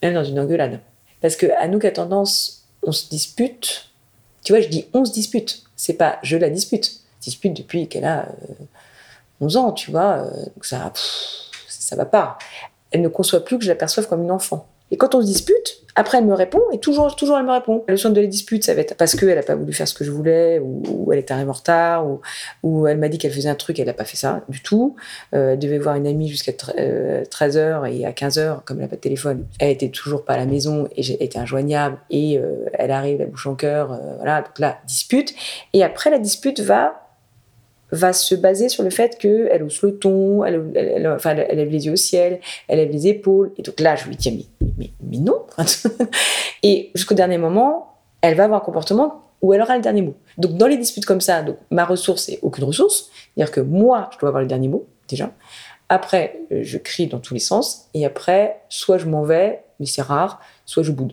même 0.00 0.14
dans 0.14 0.22
une 0.22 0.38
engueulade. 0.38 0.78
Parce 1.20 1.34
que 1.34 1.46
à 1.58 1.66
nous 1.66 1.80
qui 1.80 1.88
a 1.88 1.90
tendance, 1.90 2.68
on 2.84 2.92
se 2.92 3.08
dispute. 3.08 3.90
Tu 4.44 4.52
vois, 4.52 4.60
je 4.60 4.68
dis 4.68 4.86
on 4.92 5.04
se 5.04 5.12
dispute. 5.12 5.64
C'est 5.74 5.94
pas 5.94 6.20
je 6.22 6.36
la 6.36 6.48
dispute. 6.48 7.00
dispute 7.20 7.52
depuis 7.56 7.88
qu'elle 7.88 8.04
a 8.04 8.28
11 9.40 9.56
euh, 9.56 9.60
ans, 9.60 9.72
tu 9.72 9.90
vois. 9.90 10.18
Euh, 10.18 10.44
ça, 10.62 10.92
ça 11.66 11.96
va 11.96 12.04
pas. 12.04 12.38
Elle 12.92 13.02
ne 13.02 13.08
conçoit 13.08 13.44
plus 13.44 13.58
que 13.58 13.64
je 13.64 13.70
l'aperçoive 13.70 14.06
comme 14.06 14.22
une 14.22 14.30
enfant. 14.30 14.68
Et 14.90 14.96
quand 14.96 15.14
on 15.14 15.20
se 15.20 15.26
dispute, 15.26 15.82
après, 15.98 16.18
elle 16.18 16.26
me 16.26 16.34
répond, 16.34 16.60
et 16.72 16.78
toujours, 16.78 17.16
toujours, 17.16 17.38
elle 17.38 17.46
me 17.46 17.52
répond. 17.52 17.82
Le 17.88 17.96
son 17.96 18.10
de 18.10 18.20
les 18.20 18.28
disputes, 18.28 18.64
ça 18.64 18.74
va 18.74 18.82
être 18.82 18.94
parce 18.96 19.16
qu'elle 19.16 19.34
n'a 19.34 19.42
pas 19.42 19.54
voulu 19.54 19.72
faire 19.72 19.88
ce 19.88 19.94
que 19.94 20.04
je 20.04 20.10
voulais, 20.10 20.58
ou, 20.58 21.10
elle 21.10 21.18
est 21.18 21.30
arrivée 21.30 21.48
en 21.48 21.54
retard, 21.54 22.06
ou, 22.06 22.20
ou 22.62 22.86
elle 22.86 22.98
m'a 22.98 23.08
dit 23.08 23.16
qu'elle 23.16 23.32
faisait 23.32 23.48
un 23.48 23.54
truc, 23.54 23.78
elle 23.78 23.86
n'a 23.86 23.94
pas 23.94 24.04
fait 24.04 24.18
ça 24.18 24.42
du 24.50 24.60
tout. 24.60 24.94
Euh, 25.34 25.52
elle 25.52 25.58
devait 25.58 25.78
voir 25.78 25.96
une 25.96 26.06
amie 26.06 26.28
jusqu'à 26.28 26.52
13h, 26.52 27.56
euh, 27.56 27.84
et 27.84 28.04
à 28.04 28.12
15h, 28.12 28.62
comme 28.64 28.76
elle 28.76 28.82
n'a 28.82 28.88
pas 28.88 28.96
de 28.96 29.00
téléphone, 29.00 29.46
elle 29.58 29.70
était 29.70 29.88
toujours 29.88 30.22
pas 30.22 30.34
à 30.34 30.36
la 30.36 30.46
maison, 30.46 30.86
et 30.94 31.02
j'étais 31.02 31.38
injoignable, 31.38 31.96
et 32.10 32.38
euh, 32.38 32.66
elle 32.74 32.90
arrive, 32.90 33.18
la 33.18 33.26
bouche 33.26 33.46
en 33.46 33.54
cœur, 33.54 33.98
voilà, 34.18 34.42
donc 34.42 34.58
là, 34.58 34.78
dispute. 34.86 35.34
Et 35.72 35.82
après, 35.82 36.10
la 36.10 36.18
dispute 36.18 36.60
va 36.60 37.05
va 37.92 38.12
se 38.12 38.34
baser 38.34 38.68
sur 38.68 38.82
le 38.82 38.90
fait 38.90 39.18
qu'elle 39.18 39.62
hausse 39.62 39.82
le 39.82 39.96
ton, 39.96 40.44
elle, 40.44 41.06
enfin, 41.14 41.36
elle, 41.36 41.56
lève 41.56 41.68
les 41.68 41.86
yeux 41.86 41.92
au 41.92 41.96
ciel, 41.96 42.40
elle 42.68 42.78
lève 42.78 42.90
les 42.90 43.06
épaules. 43.06 43.52
Et 43.58 43.62
donc 43.62 43.78
là, 43.80 43.96
je 43.96 44.06
lui 44.06 44.16
dis, 44.16 44.48
mais, 44.60 44.66
mais, 44.78 44.90
mais 45.02 45.18
non. 45.18 45.46
et 46.62 46.90
jusqu'au 46.94 47.14
dernier 47.14 47.38
moment, 47.38 47.94
elle 48.22 48.34
va 48.34 48.44
avoir 48.44 48.60
un 48.60 48.64
comportement 48.64 49.22
où 49.42 49.52
elle 49.52 49.62
aura 49.62 49.76
le 49.76 49.82
dernier 49.82 50.02
mot. 50.02 50.14
Donc 50.38 50.56
dans 50.56 50.66
les 50.66 50.76
disputes 50.76 51.06
comme 51.06 51.20
ça, 51.20 51.42
donc, 51.42 51.56
ma 51.70 51.84
ressource, 51.84 52.24
c'est 52.24 52.38
aucune 52.42 52.64
ressource. 52.64 53.10
C'est-à-dire 53.34 53.52
que 53.52 53.60
moi, 53.60 54.10
je 54.12 54.18
dois 54.18 54.30
avoir 54.30 54.42
le 54.42 54.48
dernier 54.48 54.68
mot, 54.68 54.86
déjà. 55.08 55.32
Après, 55.88 56.40
je 56.50 56.78
crie 56.78 57.06
dans 57.06 57.20
tous 57.20 57.34
les 57.34 57.40
sens. 57.40 57.88
Et 57.94 58.04
après, 58.04 58.60
soit 58.68 58.98
je 58.98 59.06
m'en 59.06 59.22
vais, 59.22 59.62
mais 59.78 59.86
c'est 59.86 60.02
rare, 60.02 60.40
soit 60.64 60.82
je 60.82 60.90
boude. 60.90 61.12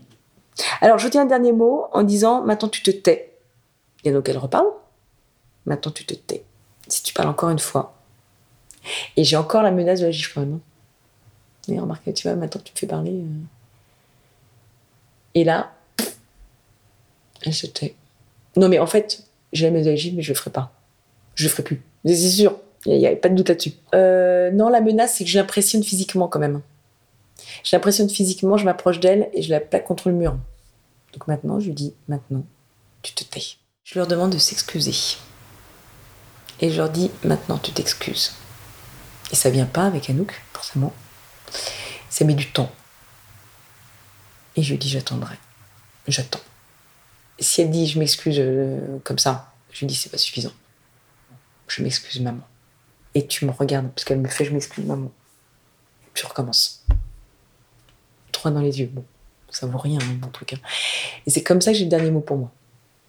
Alors, 0.82 0.98
je 0.98 1.08
tiens 1.08 1.24
un 1.24 1.26
dernier 1.26 1.52
mot 1.52 1.86
en 1.92 2.04
disant, 2.04 2.42
maintenant 2.44 2.70
tu 2.70 2.82
te 2.82 2.90
tais. 2.90 3.34
Et 4.04 4.12
donc 4.12 4.28
elle 4.28 4.38
reparle. 4.38 4.68
Maintenant 5.66 5.92
tu 5.92 6.06
te 6.06 6.14
tais 6.14 6.44
si 6.88 7.04
tu 7.04 7.14
parles 7.14 7.30
encore 7.30 7.50
une 7.50 7.60
fois. 7.60 7.96
Et 9.16 9.24
j'ai 9.24 9.38
encore 9.38 9.64
la 9.64 9.72
menace 9.72 10.02
de 10.02 10.06
la 10.06 10.12
gifle 10.12 10.46
Et 11.68 11.80
remarque, 11.80 12.14
tu 12.14 12.28
vois, 12.28 12.36
maintenant 12.36 12.62
tu 12.64 12.74
me 12.74 12.78
fais 12.78 12.88
parler. 12.88 13.12
Euh. 13.12 13.44
Et 15.36 15.44
là, 15.44 15.74
j'étais. 17.42 17.96
Non, 18.56 18.70
mais 18.70 18.80
en 18.80 18.88
fait, 18.88 19.24
j'ai 19.52 19.66
la 19.66 19.72
menace 19.72 19.86
de 19.86 19.92
la 19.92 19.96
gifle, 19.96 20.16
mais 20.16 20.22
je 20.22 20.32
le 20.32 20.38
ferai 20.38 20.52
pas. 20.52 20.72
Je 21.36 21.46
le 21.46 21.50
ferai 21.50 21.64
plus. 21.64 21.82
C'est 22.06 22.16
sûr, 22.16 22.58
il 22.86 22.98
n'y 22.98 23.08
a, 23.08 23.16
pas 23.16 23.30
de 23.30 23.36
doute 23.36 23.50
là-dessus. 23.50 23.74
Euh, 23.96 24.52
non, 24.52 24.70
la 24.70 24.82
menace, 24.82 25.16
c'est 25.16 25.24
que 25.24 25.30
je 25.30 25.40
l'impressionne 25.40 25.84
physiquement 25.84 26.28
quand 26.28 26.40
même. 26.40 26.62
Je 27.64 27.76
l'impressionne 27.76 28.10
physiquement, 28.10 28.58
je 28.58 28.66
m'approche 28.66 29.00
d'elle 29.00 29.30
et 29.34 29.42
je 29.42 29.50
la 29.50 29.60
plaque 29.60 29.86
contre 29.86 30.10
le 30.10 30.16
mur. 30.16 30.38
Donc 31.14 31.28
maintenant, 31.28 31.60
je 31.60 31.68
lui 31.68 31.74
dis, 31.74 31.94
maintenant, 32.08 32.44
tu 33.02 33.14
te 33.14 33.24
tais. 33.24 33.42
Je 33.84 34.00
leur 34.00 34.08
demande 34.08 34.32
de 34.32 34.38
s'excuser 34.38 34.94
et 36.62 36.70
je 36.70 36.78
leur 36.78 36.90
dis 36.90 37.12
maintenant 37.24 37.58
tu 37.58 37.72
t'excuses. 37.72 38.34
Et 39.32 39.36
ça 39.36 39.50
vient 39.50 39.66
pas 39.66 39.86
avec 39.86 40.10
Anouk, 40.10 40.42
forcément. 40.54 40.94
Ça 42.10 42.24
met 42.26 42.36
du 42.36 42.52
temps. 42.52 42.72
Et 44.56 44.62
je 44.64 44.72
lui 44.72 44.78
dis 44.78 44.90
j'attendrai. 44.90 45.36
J'attends. 46.08 46.40
Si 47.40 47.62
elle 47.62 47.72
dit 47.72 47.88
je 47.88 47.98
m'excuse 47.98 48.38
euh, 48.40 49.00
comme 49.04 49.18
ça, 49.18 49.54
je 49.72 49.80
lui 49.80 49.88
dis 49.88 49.96
c'est 49.96 50.10
pas 50.10 50.18
suffisant. 50.18 50.52
Je 51.68 51.82
m'excuse 51.82 52.22
maman. 52.22 52.48
Et 53.16 53.26
tu 53.26 53.46
me 53.46 53.52
regardes 53.52 53.90
parce 53.90 54.06
qu'elle 54.06 54.20
me 54.20 54.28
fait 54.28 54.46
je 54.46 54.52
m'excuse 54.52 54.86
maman. 54.86 55.12
Tu 56.14 56.26
recommences. 56.28 56.86
Trois 58.32 58.52
dans 58.52 58.60
les 58.62 58.80
yeux. 58.80 58.90
Bon, 58.92 59.04
ça 59.50 59.66
vaut 59.66 59.80
rien 59.80 59.98
hein, 60.00 60.18
mon 60.22 60.28
truc. 60.28 60.54
hein. 60.54 60.60
Et 61.26 61.32
c'est 61.32 61.42
comme 61.44 61.62
ça 61.62 61.72
que 61.72 61.78
j'ai 61.78 61.86
le 61.86 61.90
dernier 61.90 62.12
mot 62.12 62.22
pour 62.22 62.38
moi. 62.38 62.52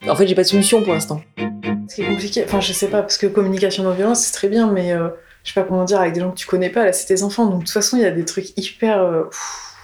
En 0.08 0.16
fait 0.16 0.26
j'ai 0.26 0.34
pas 0.34 0.42
de 0.42 0.48
solution 0.48 0.82
pour 0.82 0.94
l'instant. 0.94 1.22
Ce 1.88 1.94
qui 1.94 2.02
est 2.02 2.06
compliqué, 2.06 2.44
enfin 2.44 2.60
je 2.60 2.72
sais 2.72 2.88
pas, 2.88 3.02
parce 3.02 3.18
que 3.18 3.26
communication 3.26 3.82
non 3.82 3.92
violence 3.92 4.20
c'est 4.20 4.32
très 4.32 4.48
bien, 4.48 4.70
mais 4.70 4.92
euh, 4.92 5.08
je 5.42 5.52
sais 5.52 5.60
pas 5.60 5.66
comment 5.66 5.84
dire, 5.84 6.00
avec 6.00 6.14
des 6.14 6.20
gens 6.20 6.30
que 6.30 6.36
tu 6.36 6.46
connais 6.46 6.70
pas, 6.70 6.84
là 6.84 6.92
c'est 6.92 7.06
tes 7.06 7.22
enfants, 7.22 7.46
donc 7.46 7.60
de 7.60 7.64
toute 7.64 7.70
façon 7.70 7.96
il 7.96 8.02
y 8.02 8.06
a 8.06 8.10
des 8.10 8.24
trucs 8.24 8.56
hyper 8.56 9.02
euh, 9.02 9.24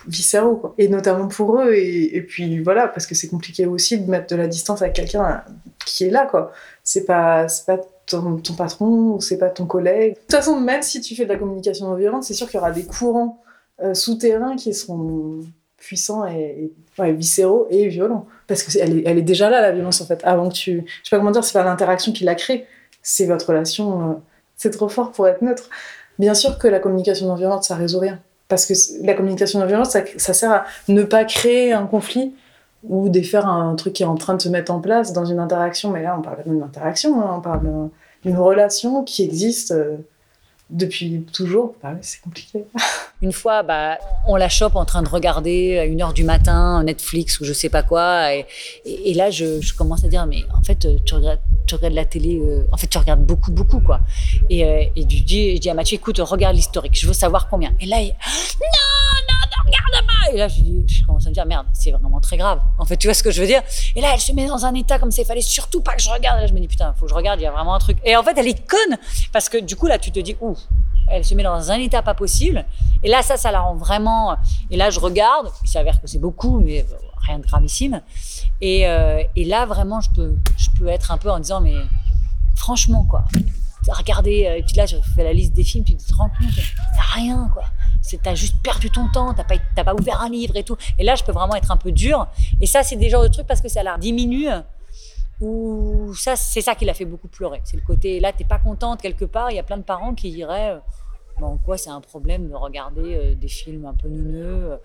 viscéraux, 0.06 0.56
quoi. 0.56 0.74
Et 0.78 0.88
notamment 0.88 1.28
pour 1.28 1.60
eux, 1.60 1.74
et, 1.74 2.22
puis 2.22 2.62
voilà, 2.62 2.88
parce 2.88 3.06
que 3.06 3.14
c'est 3.14 3.28
compliqué 3.28 3.66
aussi 3.66 3.98
de 3.98 4.10
mettre 4.10 4.28
de 4.28 4.36
la 4.36 4.46
distance 4.46 4.82
avec 4.82 4.94
quelqu'un 4.94 5.42
qui 5.84 6.04
est 6.04 6.10
là, 6.10 6.26
quoi. 6.26 6.52
C'est 6.84 7.04
pas, 7.04 7.48
c'est 7.48 7.66
pas 7.66 7.78
ton, 8.06 8.38
ton 8.38 8.54
patron, 8.54 9.14
ou 9.14 9.20
c'est 9.20 9.38
pas 9.38 9.50
ton 9.50 9.66
collègue. 9.66 10.14
De 10.14 10.20
toute 10.20 10.32
façon, 10.32 10.58
même 10.58 10.82
si 10.82 11.00
tu 11.00 11.14
fais 11.14 11.24
de 11.24 11.32
la 11.32 11.38
communication 11.38 11.88
non 11.88 11.96
violente, 11.96 12.24
c'est 12.24 12.34
sûr 12.34 12.48
qu'il 12.48 12.58
y 12.58 12.60
aura 12.60 12.72
des 12.72 12.84
courants 12.84 13.42
euh, 13.82 13.94
souterrains 13.94 14.56
qui 14.56 14.74
seront 14.74 15.40
puissants 15.80 16.24
et, 16.26 16.70
et 17.00 17.16
et 17.70 17.88
violents. 17.88 18.26
Parce 18.46 18.62
que 18.62 18.70
c'est- 18.70 18.78
elle 18.80 18.98
est, 18.98 19.02
elle 19.06 19.18
est 19.18 19.22
déjà 19.22 19.50
là, 19.50 19.60
la 19.60 19.72
violence, 19.72 20.00
en 20.00 20.06
fait. 20.06 20.20
Avant 20.24 20.48
que 20.48 20.54
tu. 20.54 20.84
Je 20.86 21.08
sais 21.08 21.16
pas 21.16 21.18
comment 21.18 21.30
dire, 21.32 21.42
c'est 21.42 21.54
pas 21.54 21.64
l'interaction 21.64 22.12
qui 22.12 22.22
la 22.24 22.34
crée. 22.36 22.66
C'est 23.02 23.26
votre 23.26 23.48
relation. 23.48 24.10
euh, 24.10 24.14
c'est 24.56 24.70
trop 24.70 24.88
fort 24.88 25.10
pour 25.12 25.26
être 25.26 25.40
neutre. 25.42 25.68
Bien 26.18 26.34
sûr 26.34 26.58
que 26.58 26.68
la 26.68 26.78
communication 26.80 27.26
non 27.26 27.34
violente, 27.34 27.64
ça 27.64 27.74
résout 27.74 27.98
rien. 27.98 28.20
Parce 28.48 28.66
que 28.66 28.74
la 29.06 29.14
communication 29.14 29.58
non 29.60 29.66
violente, 29.66 29.86
ça, 29.86 30.04
sert 30.34 30.52
à 30.52 30.64
ne 30.88 31.02
pas 31.02 31.24
créer 31.24 31.72
un 31.72 31.86
conflit 31.86 32.34
ou 32.82 33.08
défaire 33.08 33.46
un 33.48 33.74
truc 33.74 33.94
qui 33.94 34.02
est 34.02 34.06
en 34.06 34.16
train 34.16 34.34
de 34.34 34.42
se 34.42 34.48
mettre 34.50 34.70
en 34.72 34.80
place 34.80 35.12
dans 35.14 35.24
une 35.24 35.38
interaction. 35.38 35.90
Mais 35.90 36.02
là, 36.02 36.16
on 36.18 36.22
parle 36.22 36.42
d'une 36.46 36.62
interaction, 36.62 37.20
hein, 37.22 37.34
on 37.38 37.40
parle 37.40 37.62
d'un- 37.64 37.90
d'une 38.24 38.36
relation 38.36 39.02
qui 39.04 39.22
existe 39.24 39.70
euh, 39.70 39.96
depuis 40.70 41.24
toujours. 41.32 41.74
Bah 41.82 41.94
c'est 42.00 42.20
compliqué. 42.20 42.64
Une 43.22 43.32
fois, 43.32 43.62
bah, 43.62 43.98
on 44.26 44.36
la 44.36 44.48
chope 44.48 44.76
en 44.76 44.86
train 44.86 45.02
de 45.02 45.08
regarder 45.08 45.78
à 45.78 45.86
1h 45.86 46.14
du 46.14 46.24
matin 46.24 46.82
Netflix 46.82 47.38
ou 47.40 47.44
je 47.44 47.52
sais 47.52 47.68
pas 47.68 47.82
quoi. 47.82 48.32
Et, 48.86 49.14
là, 49.14 49.30
je, 49.30 49.74
commence 49.74 50.04
à 50.04 50.08
dire, 50.08 50.26
mais 50.26 50.44
en 50.58 50.62
fait, 50.62 50.88
tu 51.04 51.14
regardes, 51.14 51.94
la 51.94 52.04
télé, 52.06 52.38
euh, 52.38 52.64
en 52.72 52.78
fait, 52.78 52.86
tu 52.86 52.96
regardes 52.96 53.24
beaucoup, 53.24 53.52
beaucoup, 53.52 53.80
quoi. 53.80 54.00
Et, 54.48 54.64
euh, 54.64 54.84
et 54.96 55.02
je, 55.02 55.22
dis, 55.22 55.56
je 55.56 55.60
dis 55.60 55.68
à 55.68 55.74
Mathieu, 55.74 55.96
écoute, 55.96 56.18
regarde 56.18 56.56
l'historique, 56.56 56.98
je 56.98 57.06
veux 57.06 57.12
savoir 57.12 57.48
combien. 57.48 57.72
Et 57.80 57.86
là, 57.86 58.00
il, 58.00 58.08
non, 58.60 58.99
non, 59.66 59.70
ne 59.70 59.86
regarde 59.86 60.06
pas. 60.06 60.32
Et 60.32 60.36
là, 60.38 60.48
je, 60.48 60.62
je 60.86 61.04
commence 61.04 61.26
à 61.26 61.30
me 61.30 61.34
dire, 61.34 61.46
merde, 61.46 61.66
c'est 61.72 61.90
vraiment 61.90 62.20
très 62.20 62.36
grave. 62.36 62.60
En 62.78 62.84
fait, 62.84 62.96
tu 62.96 63.06
vois 63.06 63.14
ce 63.14 63.22
que 63.22 63.30
je 63.30 63.40
veux 63.40 63.46
dire? 63.46 63.62
Et 63.96 64.00
là, 64.00 64.10
elle 64.14 64.20
se 64.20 64.32
met 64.32 64.46
dans 64.46 64.64
un 64.64 64.74
état 64.74 64.98
comme 64.98 65.10
ça, 65.10 65.22
il 65.22 65.24
fallait 65.26 65.40
surtout 65.40 65.80
pas 65.82 65.94
que 65.94 66.02
je 66.02 66.10
regarde. 66.10 66.38
Et 66.38 66.42
là, 66.42 66.46
je 66.46 66.52
me 66.52 66.60
dis, 66.60 66.68
putain, 66.68 66.92
faut 66.94 67.06
que 67.06 67.10
je 67.10 67.14
regarde, 67.14 67.40
il 67.40 67.44
y 67.44 67.46
a 67.46 67.50
vraiment 67.52 67.74
un 67.74 67.78
truc. 67.78 67.98
Et 68.04 68.16
en 68.16 68.22
fait, 68.22 68.36
elle 68.36 68.48
est 68.48 68.66
conne, 68.66 68.98
parce 69.32 69.48
que 69.48 69.58
du 69.58 69.76
coup, 69.76 69.86
là, 69.86 69.98
tu 69.98 70.10
te 70.10 70.20
dis, 70.20 70.36
ouh, 70.40 70.56
elle 71.08 71.24
se 71.24 71.34
met 71.34 71.42
dans 71.42 71.70
un 71.70 71.78
état 71.78 72.02
pas 72.02 72.14
possible. 72.14 72.64
Et 73.02 73.08
là, 73.08 73.22
ça, 73.22 73.36
ça 73.36 73.50
la 73.50 73.60
rend 73.60 73.74
vraiment. 73.74 74.36
Et 74.70 74.76
là, 74.76 74.90
je 74.90 75.00
regarde. 75.00 75.50
Il 75.64 75.68
s'avère 75.68 76.00
que 76.00 76.06
c'est 76.06 76.20
beaucoup, 76.20 76.60
mais 76.60 76.86
rien 77.26 77.38
de 77.38 77.44
gravissime. 77.44 78.00
Et, 78.60 78.86
euh, 78.86 79.22
et 79.36 79.44
là, 79.44 79.66
vraiment, 79.66 80.00
je 80.00 80.10
peux, 80.10 80.36
je 80.56 80.70
peux 80.78 80.88
être 80.88 81.10
un 81.10 81.18
peu 81.18 81.30
en 81.30 81.40
disant, 81.40 81.60
mais 81.60 81.74
franchement, 82.56 83.04
quoi. 83.04 83.24
Regardez, 83.88 84.46
euh, 84.46 84.58
et 84.58 84.62
puis 84.62 84.76
là, 84.76 84.86
je 84.86 84.96
fais 85.14 85.24
la 85.24 85.32
liste 85.32 85.52
des 85.52 85.64
films, 85.64 85.84
tu 85.84 85.96
te 85.96 86.14
rends 86.14 86.28
compte, 86.28 86.54
t'as 86.94 87.14
rien, 87.14 87.50
quoi. 87.52 87.64
T'as 88.22 88.34
juste 88.34 88.56
perdu 88.62 88.90
ton 88.90 89.08
temps, 89.08 89.32
t'as 89.34 89.44
pas, 89.44 89.54
t'as 89.76 89.84
pas 89.84 89.94
ouvert 89.94 90.20
un 90.20 90.28
livre 90.28 90.56
et 90.56 90.64
tout. 90.64 90.76
Et 90.98 91.04
là, 91.04 91.14
je 91.14 91.22
peux 91.24 91.32
vraiment 91.32 91.54
être 91.54 91.70
un 91.70 91.76
peu 91.76 91.92
dur. 91.92 92.26
Et 92.60 92.66
ça, 92.66 92.82
c'est 92.82 92.96
des 92.96 93.08
genres 93.08 93.22
de 93.22 93.28
trucs 93.28 93.46
parce 93.46 93.60
que 93.60 93.68
ça 93.68 93.82
la 93.82 93.98
diminue. 93.98 94.48
Ou 95.40 96.12
ça, 96.14 96.36
c'est 96.36 96.60
ça 96.60 96.74
qui 96.74 96.84
l'a 96.84 96.92
fait 96.94 97.04
beaucoup 97.06 97.28
pleurer. 97.28 97.60
C'est 97.64 97.76
le 97.76 97.82
côté, 97.82 98.20
là, 98.20 98.32
t'es 98.32 98.44
pas 98.44 98.58
contente 98.58 99.00
quelque 99.00 99.24
part. 99.24 99.50
Il 99.50 99.56
y 99.56 99.58
a 99.58 99.62
plein 99.62 99.78
de 99.78 99.82
parents 99.82 100.14
qui 100.14 100.30
diraient, 100.30 100.70
euh, 100.72 100.78
Bon, 101.38 101.56
quoi, 101.64 101.78
c'est 101.78 101.88
un 101.88 102.02
problème 102.02 102.50
de 102.50 102.54
regarder 102.54 103.14
euh, 103.14 103.34
des 103.34 103.48
films 103.48 103.86
un 103.86 103.94
peu 103.94 104.08
neuneux. 104.08 104.72
euh, 104.72 104.76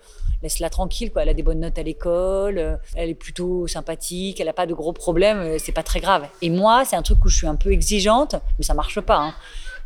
Laisse-la 0.42 0.70
tranquille, 0.70 1.12
quoi. 1.12 1.22
Elle 1.22 1.28
a 1.28 1.34
des 1.34 1.42
bonnes 1.42 1.60
notes 1.60 1.78
à 1.78 1.82
l'école, 1.82 2.78
elle 2.94 3.10
est 3.10 3.14
plutôt 3.14 3.66
sympathique, 3.66 4.40
elle 4.40 4.46
n'a 4.46 4.54
pas 4.54 4.64
de 4.64 4.72
gros 4.72 4.94
problèmes, 4.94 5.58
c'est 5.58 5.72
pas 5.72 5.82
très 5.82 6.00
grave. 6.00 6.26
Et 6.40 6.48
moi, 6.48 6.86
c'est 6.86 6.96
un 6.96 7.02
truc 7.02 7.22
où 7.26 7.28
je 7.28 7.36
suis 7.36 7.46
un 7.46 7.56
peu 7.56 7.72
exigeante, 7.72 8.36
mais 8.58 8.64
ça 8.64 8.72
marche 8.72 9.00
pas. 9.02 9.18
hein. 9.18 9.34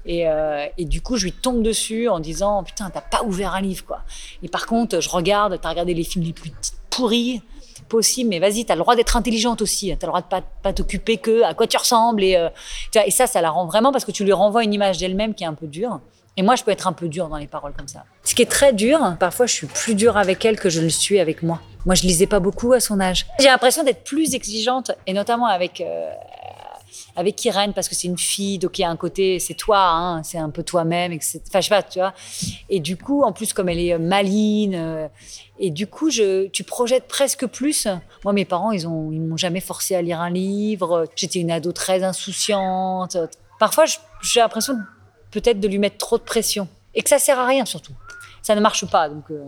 Et, 0.07 0.29
euh, 0.29 0.67
et 0.79 0.85
du 0.85 1.01
coup, 1.03 1.17
je 1.17 1.25
lui 1.25 1.33
tombe 1.33 1.63
dessus 1.63 2.09
en 2.09 2.21
disant 2.21 2.63
Putain, 2.65 2.91
t'as 2.91 3.01
pas 3.01 3.23
ouvert 3.23 3.55
un 3.55 3.61
livre, 3.61 3.85
quoi. 3.85 4.03
Et 4.43 4.49
par 4.49 4.67
contre, 4.67 5.01
je 5.01 5.09
regarde, 5.09 5.59
t'as 5.61 5.69
regardé 5.69 5.95
les 5.95 6.05
films 6.05 6.25
les 6.25 6.33
plus 6.33 6.53
pourris 6.91 7.43
possibles, 7.89 8.31
mais 8.31 8.39
vas-y, 8.39 8.65
t'as 8.65 8.75
le 8.75 8.81
droit 8.81 8.97
d'être 8.97 9.17
intelligente 9.17 9.63
aussi. 9.63 9.95
T'as 9.99 10.07
le 10.07 10.11
droit 10.11 10.21
de 10.21 10.27
pas, 10.27 10.43
pas 10.63 10.73
t'occuper 10.73 11.17
que 11.17 11.43
à 11.43 11.55
quoi 11.55 11.67
tu 11.67 11.77
ressembles. 11.77 12.23
Et, 12.23 12.37
euh, 12.37 12.49
et 13.05 13.11
ça, 13.11 13.27
ça 13.27 13.41
la 13.41 13.51
rend 13.51 13.67
vraiment 13.67 13.93
parce 13.93 14.05
que 14.05 14.13
tu 14.13 14.25
lui 14.25 14.33
renvoies 14.33 14.65
une 14.65 14.73
image 14.73 14.99
d'elle-même 14.99 15.35
qui 15.35 15.45
est 15.45 15.49
un 15.49 15.55
peu 15.55 15.67
dure. 15.67 16.01
Et 16.37 16.43
moi, 16.43 16.57
je 16.57 16.63
peux 16.63 16.71
être 16.71 16.87
un 16.87 16.93
peu 16.93 17.09
dure 17.09 17.29
dans 17.29 17.37
les 17.37 17.49
paroles 17.49 17.73
comme 17.77 17.89
ça. 17.89 18.05
Ce 18.23 18.35
qui 18.35 18.43
est 18.43 18.51
très 18.51 18.73
dur, 18.73 19.17
parfois, 19.19 19.47
je 19.47 19.53
suis 19.53 19.67
plus 19.67 19.95
dure 19.95 20.17
avec 20.17 20.45
elle 20.45 20.59
que 20.59 20.71
je 20.71 20.81
le 20.81 20.89
suis 20.89 21.19
avec 21.19 21.43
moi. 21.43 21.61
Moi, 21.85 21.95
je 21.95 22.03
lisais 22.03 22.27
pas 22.27 22.41
beaucoup 22.41 22.73
à 22.73 22.81
son 22.81 23.01
âge. 23.01 23.27
J'ai 23.41 23.49
l'impression 23.49 23.83
d'être 23.83 24.05
plus 24.05 24.35
exigeante, 24.35 24.93
et 25.07 25.13
notamment 25.13 25.47
avec 25.47 25.81
euh, 25.81 26.11
avec 27.17 27.45
Irène, 27.45 27.73
parce 27.73 27.89
que 27.89 27.95
c'est 27.95 28.09
une 28.09 28.19
fille, 28.19 28.59
donc 28.59 28.79
il 28.79 28.83
y 28.83 28.85
a 28.85 28.91
un 28.91 28.97
côté, 28.97 29.39
c'est 29.39 29.55
toi, 29.55 29.79
hein, 29.79 30.23
c'est 30.23 30.39
un 30.39 30.51
peu 30.51 30.63
toi-même. 30.63 31.13
Enfin, 31.13 31.61
je 31.61 31.61
sais 31.61 31.69
pas, 31.69 31.83
tu 31.83 31.99
vois. 31.99 32.15
Et 32.69 32.81
du 32.81 32.97
coup, 32.97 33.23
en 33.23 33.33
plus, 33.33 33.53
comme 33.53 33.69
elle 33.69 33.81
est 33.81 33.95
euh, 33.95 33.99
maline, 33.99 34.75
euh, 34.75 35.09
et 35.59 35.71
du 35.71 35.87
coup, 35.87 36.11
tu 36.11 36.65
projettes 36.65 37.07
presque 37.07 37.47
plus. 37.47 37.87
Moi, 38.25 38.33
mes 38.33 38.45
parents, 38.45 38.73
ils 38.73 38.89
ont, 38.89 39.13
ils 39.13 39.21
m'ont 39.21 39.37
jamais 39.37 39.61
forcé 39.61 39.95
à 39.95 40.03
lire 40.03 40.21
un 40.21 40.31
livre. 40.31 41.07
J'étais 41.17 41.41
une 41.41 41.51
ado 41.51 41.73
très 41.73 42.03
insouciante. 42.03 43.17
Parfois, 43.59 43.85
j'ai 44.23 44.41
l'impression 44.41 44.75
peut-être 45.31 45.61
de 45.61 45.69
lui 45.69 45.79
mettre 45.79 45.99
trop 45.99 46.19
de 46.19 46.23
pression, 46.23 46.67
et 46.95 47.03
que 47.03 47.09
ça 47.09 47.19
sert 47.19 47.39
à 47.39 47.47
rien 47.47 47.65
surtout. 47.65 47.93
Ça 48.51 48.57
ne 48.57 48.61
marche 48.61 48.85
pas, 48.91 49.09
donc. 49.09 49.31
euh, 49.31 49.45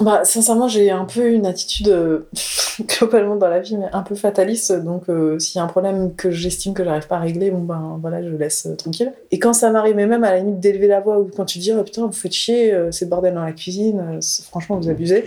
Bah, 0.00 0.24
sincèrement, 0.24 0.66
j'ai 0.66 0.90
un 0.90 1.04
peu 1.04 1.28
une 1.30 1.44
attitude 1.44 1.88
euh, 1.88 2.20
globalement 2.80 3.36
dans 3.36 3.48
la 3.48 3.60
vie, 3.60 3.76
mais 3.76 3.84
un 3.92 4.00
peu 4.00 4.14
fataliste. 4.14 4.72
Donc, 4.72 5.10
euh, 5.10 5.38
s'il 5.38 5.58
y 5.58 5.60
a 5.60 5.64
un 5.64 5.66
problème 5.66 6.14
que 6.16 6.30
j'estime 6.30 6.72
que 6.72 6.82
j'arrive 6.82 7.06
pas 7.06 7.16
à 7.16 7.20
régler, 7.20 7.50
bon 7.50 7.58
ben 7.58 7.98
voilà, 8.00 8.22
je 8.22 8.30
laisse 8.30 8.66
tranquille. 8.78 9.12
Et 9.30 9.38
quand 9.38 9.52
ça 9.52 9.68
m'arrive, 9.68 9.94
mais 9.94 10.06
même 10.06 10.24
à 10.24 10.30
la 10.30 10.38
limite 10.38 10.58
d'élever 10.58 10.86
la 10.86 11.00
voix, 11.00 11.20
ou 11.20 11.28
quand 11.36 11.44
tu 11.44 11.58
dis 11.58 11.70
oh, 11.70 11.82
putain, 11.84 12.06
vous 12.06 12.12
faites 12.12 12.32
chier, 12.32 12.74
c'est 12.92 13.10
bordel 13.10 13.34
dans 13.34 13.44
la 13.44 13.52
cuisine, 13.52 14.20
franchement, 14.48 14.76
vous 14.76 14.88
abusez. 14.88 15.26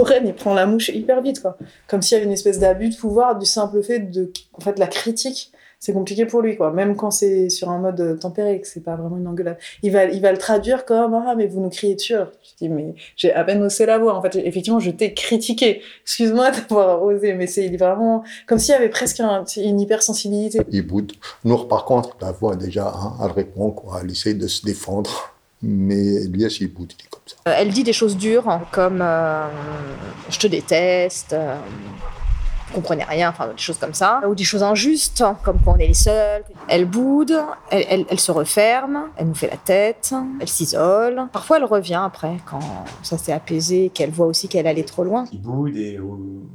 Aurène, 0.00 0.26
il 0.26 0.34
prend 0.34 0.54
la 0.54 0.66
mouche 0.66 0.88
hyper 0.88 1.22
vite, 1.22 1.40
quoi. 1.40 1.56
Comme 1.86 2.02
s'il 2.02 2.16
y 2.16 2.20
avait 2.20 2.26
une 2.26 2.32
espèce 2.32 2.58
d'abus 2.58 2.88
de 2.88 2.96
pouvoir 2.96 3.38
du 3.38 3.46
simple 3.46 3.80
fait 3.80 4.00
de, 4.00 4.32
en 4.54 4.60
fait, 4.60 4.76
la 4.80 4.88
critique. 4.88 5.52
C'est 5.80 5.92
compliqué 5.92 6.24
pour 6.26 6.40
lui, 6.40 6.56
quoi. 6.56 6.70
Même 6.72 6.96
quand 6.96 7.10
c'est 7.10 7.50
sur 7.50 7.68
un 7.70 7.78
mode 7.78 8.00
euh, 8.00 8.16
tempéré, 8.16 8.60
que 8.60 8.66
c'est 8.66 8.82
pas 8.82 8.96
vraiment 8.96 9.16
une 9.18 9.26
engueulade. 9.26 9.58
Il 9.82 9.92
va, 9.92 10.04
il 10.04 10.20
va 10.22 10.32
le 10.32 10.38
traduire 10.38 10.84
comme 10.86 11.12
ah 11.14 11.34
mais 11.36 11.46
vous 11.46 11.60
nous 11.60 11.68
criez 11.70 11.94
dessus. 11.94 12.14
Alors, 12.14 12.28
je 12.42 12.50
dis 12.64 12.68
mais 12.70 12.94
j'ai 13.16 13.32
à 13.34 13.44
peine 13.44 13.62
haussé 13.62 13.84
la 13.86 13.98
voix. 13.98 14.14
En 14.14 14.22
fait, 14.22 14.34
effectivement, 14.36 14.80
je 14.80 14.90
t'ai 14.90 15.12
critiqué. 15.14 15.82
Excuse-moi 16.02 16.50
d'avoir 16.68 17.02
osé, 17.02 17.34
mais 17.34 17.46
c'est 17.46 17.68
vraiment 17.76 18.24
comme 18.46 18.58
s'il 18.58 18.72
y 18.72 18.76
avait 18.76 18.88
presque 18.88 19.20
un- 19.20 19.44
une 19.56 19.80
hypersensibilité. 19.80 20.60
Il 20.70 20.86
boude. 20.86 21.12
Nour, 21.44 21.68
par 21.68 21.84
contre, 21.84 22.16
la 22.20 22.32
voix 22.32 22.56
déjà, 22.56 22.88
hein, 22.88 23.14
elle 23.22 23.32
répond, 23.32 23.70
quoi. 23.70 24.00
Elle 24.02 24.10
essaie 24.10 24.34
de 24.34 24.46
se 24.46 24.64
défendre. 24.64 25.30
Mais 25.66 26.24
Elias, 26.24 26.58
il 26.60 26.72
boude, 26.72 26.92
il 26.98 27.04
est 27.04 27.08
comme 27.08 27.22
ça. 27.26 27.36
Euh, 27.48 27.54
Elle 27.58 27.70
dit 27.70 27.84
des 27.84 27.94
choses 27.94 28.16
dures 28.18 28.48
hein, 28.50 28.62
comme 28.70 29.00
euh, 29.00 29.46
je 30.28 30.38
te 30.38 30.46
déteste, 30.46 31.32
euh, 31.32 31.56
comprenez 32.74 33.04
rien, 33.04 33.30
enfin 33.30 33.46
des 33.48 33.56
choses 33.56 33.78
comme 33.78 33.94
ça, 33.94 34.20
ou 34.28 34.34
des 34.34 34.44
choses 34.44 34.62
injustes 34.62 35.24
comme 35.42 35.58
quand 35.64 35.72
on 35.74 35.78
est 35.78 35.86
les 35.86 35.94
seuls. 35.94 36.42
Elle 36.68 36.84
boude, 36.84 37.34
elle, 37.70 38.06
elle- 38.10 38.18
se 38.20 38.32
referme, 38.32 39.08
elle 39.16 39.28
nous 39.28 39.34
fait 39.34 39.50
la 39.50 39.56
tête, 39.56 40.12
elle 40.40 40.48
s'isole. 40.48 41.28
Parfois 41.32 41.56
elle 41.58 41.64
revient 41.64 42.00
après 42.04 42.36
quand 42.46 42.60
ça 43.02 43.16
s'est 43.18 43.32
apaisé, 43.32 43.90
qu'elle 43.94 44.10
voit 44.10 44.26
aussi 44.26 44.48
qu'elle 44.48 44.66
allait 44.66 44.82
trop 44.84 45.04
loin. 45.04 45.24
qui 45.24 45.38
boude 45.38 45.76
et 45.76 45.98
où- 46.00 46.48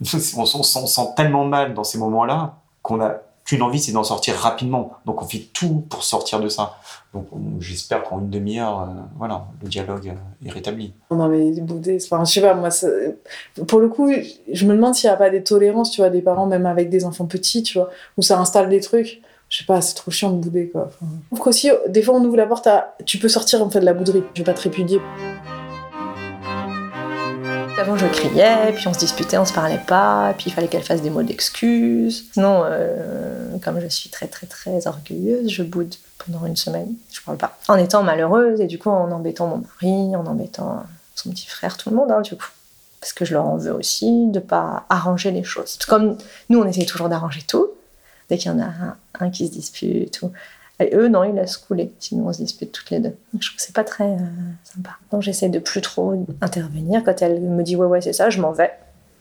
on, 0.00 0.04
on 0.36 0.42
on 0.42 0.44
se 0.44 0.86
sent 0.86 1.08
tellement 1.16 1.44
mal 1.44 1.74
dans 1.74 1.84
ces 1.84 1.98
moments-là 1.98 2.58
qu'on 2.82 3.00
a 3.00 3.14
qu'une 3.48 3.62
envie, 3.62 3.80
c'est 3.80 3.92
d'en 3.92 4.04
sortir 4.04 4.34
rapidement. 4.36 4.92
Donc 5.06 5.22
on 5.22 5.24
fait 5.24 5.48
tout 5.54 5.82
pour 5.88 6.04
sortir 6.04 6.38
de 6.38 6.48
ça. 6.50 6.74
Donc 7.14 7.26
on- 7.32 7.58
j'espère 7.60 8.02
qu'en 8.04 8.18
une 8.18 8.28
demi-heure, 8.28 8.82
euh, 8.82 8.84
voilà, 9.16 9.46
le 9.62 9.68
dialogue 9.70 10.08
euh, 10.10 10.46
est 10.46 10.50
rétabli. 10.50 10.92
On 11.08 11.18
avait 11.20 11.50
boudé. 11.62 11.98
Enfin, 12.04 12.22
je 12.26 12.30
sais 12.34 12.40
pas, 12.42 12.52
moi, 12.52 12.68
pour 13.66 13.80
le 13.80 13.88
coup, 13.88 14.12
je 14.52 14.66
me 14.66 14.74
demande 14.74 14.94
s'il 14.94 15.08
n'y 15.08 15.14
a 15.14 15.16
pas 15.16 15.30
des 15.30 15.42
tolérances, 15.42 15.90
tu 15.92 16.02
vois, 16.02 16.10
des 16.10 16.20
parents, 16.20 16.46
même 16.46 16.66
avec 16.66 16.90
des 16.90 17.06
enfants 17.06 17.24
petits, 17.24 17.62
tu 17.62 17.78
vois, 17.78 17.88
où 18.18 18.22
ça 18.22 18.38
installe 18.38 18.68
des 18.68 18.80
trucs. 18.80 19.22
Je 19.48 19.56
sais 19.56 19.64
pas, 19.64 19.80
c'est 19.80 19.94
trop 19.94 20.10
chiant 20.10 20.30
de 20.30 20.36
bouder, 20.36 20.68
quoi. 20.68 20.88
Enfin, 20.88 21.06
je 21.22 21.26
trouve 21.28 21.40
qu'aussi, 21.40 21.70
des 21.88 22.02
fois, 22.02 22.16
on 22.16 22.24
ouvre 22.26 22.36
la 22.36 22.46
porte 22.46 22.66
à. 22.66 22.94
Tu 23.06 23.16
peux 23.16 23.28
sortir, 23.30 23.62
en 23.64 23.70
fait, 23.70 23.80
de 23.80 23.86
la 23.86 23.94
bouderie. 23.94 24.22
Je 24.34 24.42
vais 24.42 24.44
pas 24.44 24.52
te 24.52 24.60
répudier. 24.60 25.00
Avant, 27.78 27.96
je 27.96 28.06
criais, 28.06 28.72
puis 28.74 28.88
on 28.88 28.92
se 28.92 28.98
disputait, 28.98 29.38
on 29.38 29.44
se 29.44 29.52
parlait 29.52 29.80
pas, 29.86 30.34
puis 30.36 30.46
il 30.48 30.52
fallait 30.52 30.66
qu'elle 30.66 30.82
fasse 30.82 31.00
des 31.00 31.10
mots 31.10 31.22
d'excuses. 31.22 32.24
Sinon, 32.32 32.62
euh, 32.64 33.56
comme 33.62 33.80
je 33.80 33.86
suis 33.86 34.10
très 34.10 34.26
très 34.26 34.48
très 34.48 34.88
orgueilleuse, 34.88 35.48
je 35.48 35.62
boude 35.62 35.94
pendant 36.18 36.44
une 36.44 36.56
semaine. 36.56 36.94
Je 37.12 37.20
parle 37.20 37.36
pas. 37.36 37.56
En 37.68 37.76
étant 37.76 38.02
malheureuse 38.02 38.60
et 38.60 38.66
du 38.66 38.80
coup 38.80 38.90
en 38.90 39.12
embêtant 39.12 39.46
mon 39.46 39.58
mari, 39.58 40.16
en 40.16 40.26
embêtant 40.26 40.86
son 41.14 41.30
petit 41.30 41.46
frère, 41.46 41.76
tout 41.76 41.90
le 41.90 41.96
monde, 41.96 42.10
hein, 42.10 42.20
du 42.20 42.34
coup. 42.34 42.48
Parce 43.00 43.12
que 43.12 43.24
je 43.24 43.34
leur 43.34 43.46
en 43.46 43.56
veux 43.56 43.72
aussi 43.72 44.26
de 44.26 44.40
pas 44.40 44.84
arranger 44.88 45.30
les 45.30 45.44
choses. 45.44 45.78
Comme 45.86 46.18
nous, 46.48 46.58
on 46.58 46.66
essaye 46.66 46.84
toujours 46.84 47.08
d'arranger 47.08 47.42
tout. 47.46 47.68
Dès 48.28 48.38
qu'il 48.38 48.50
y 48.50 48.54
en 48.54 48.58
a 48.58 48.64
un, 48.64 48.96
un 49.20 49.30
qui 49.30 49.46
se 49.46 49.52
dispute 49.52 50.20
ou 50.22 50.32
et 50.80 50.94
eux, 50.94 51.08
non, 51.08 51.24
ils 51.24 51.34
laissent 51.34 51.56
couler, 51.56 51.92
sinon 51.98 52.28
on 52.28 52.32
se 52.32 52.38
dispute 52.38 52.70
toutes 52.72 52.90
les 52.90 53.00
deux. 53.00 53.14
Je 53.38 53.48
trouve 53.48 53.56
que 53.56 53.62
c'est 53.62 53.74
pas 53.74 53.84
très 53.84 54.04
euh, 54.04 54.18
sympa. 54.62 54.90
Donc 55.10 55.22
j'essaie 55.22 55.48
de 55.48 55.58
plus 55.58 55.80
trop 55.80 56.24
intervenir. 56.40 57.02
Quand 57.04 57.20
elle 57.20 57.40
me 57.40 57.62
dit 57.62 57.74
ouais, 57.76 57.86
ouais, 57.86 58.00
c'est 58.00 58.12
ça, 58.12 58.30
je 58.30 58.40
m'en 58.40 58.52
vais. 58.52 58.70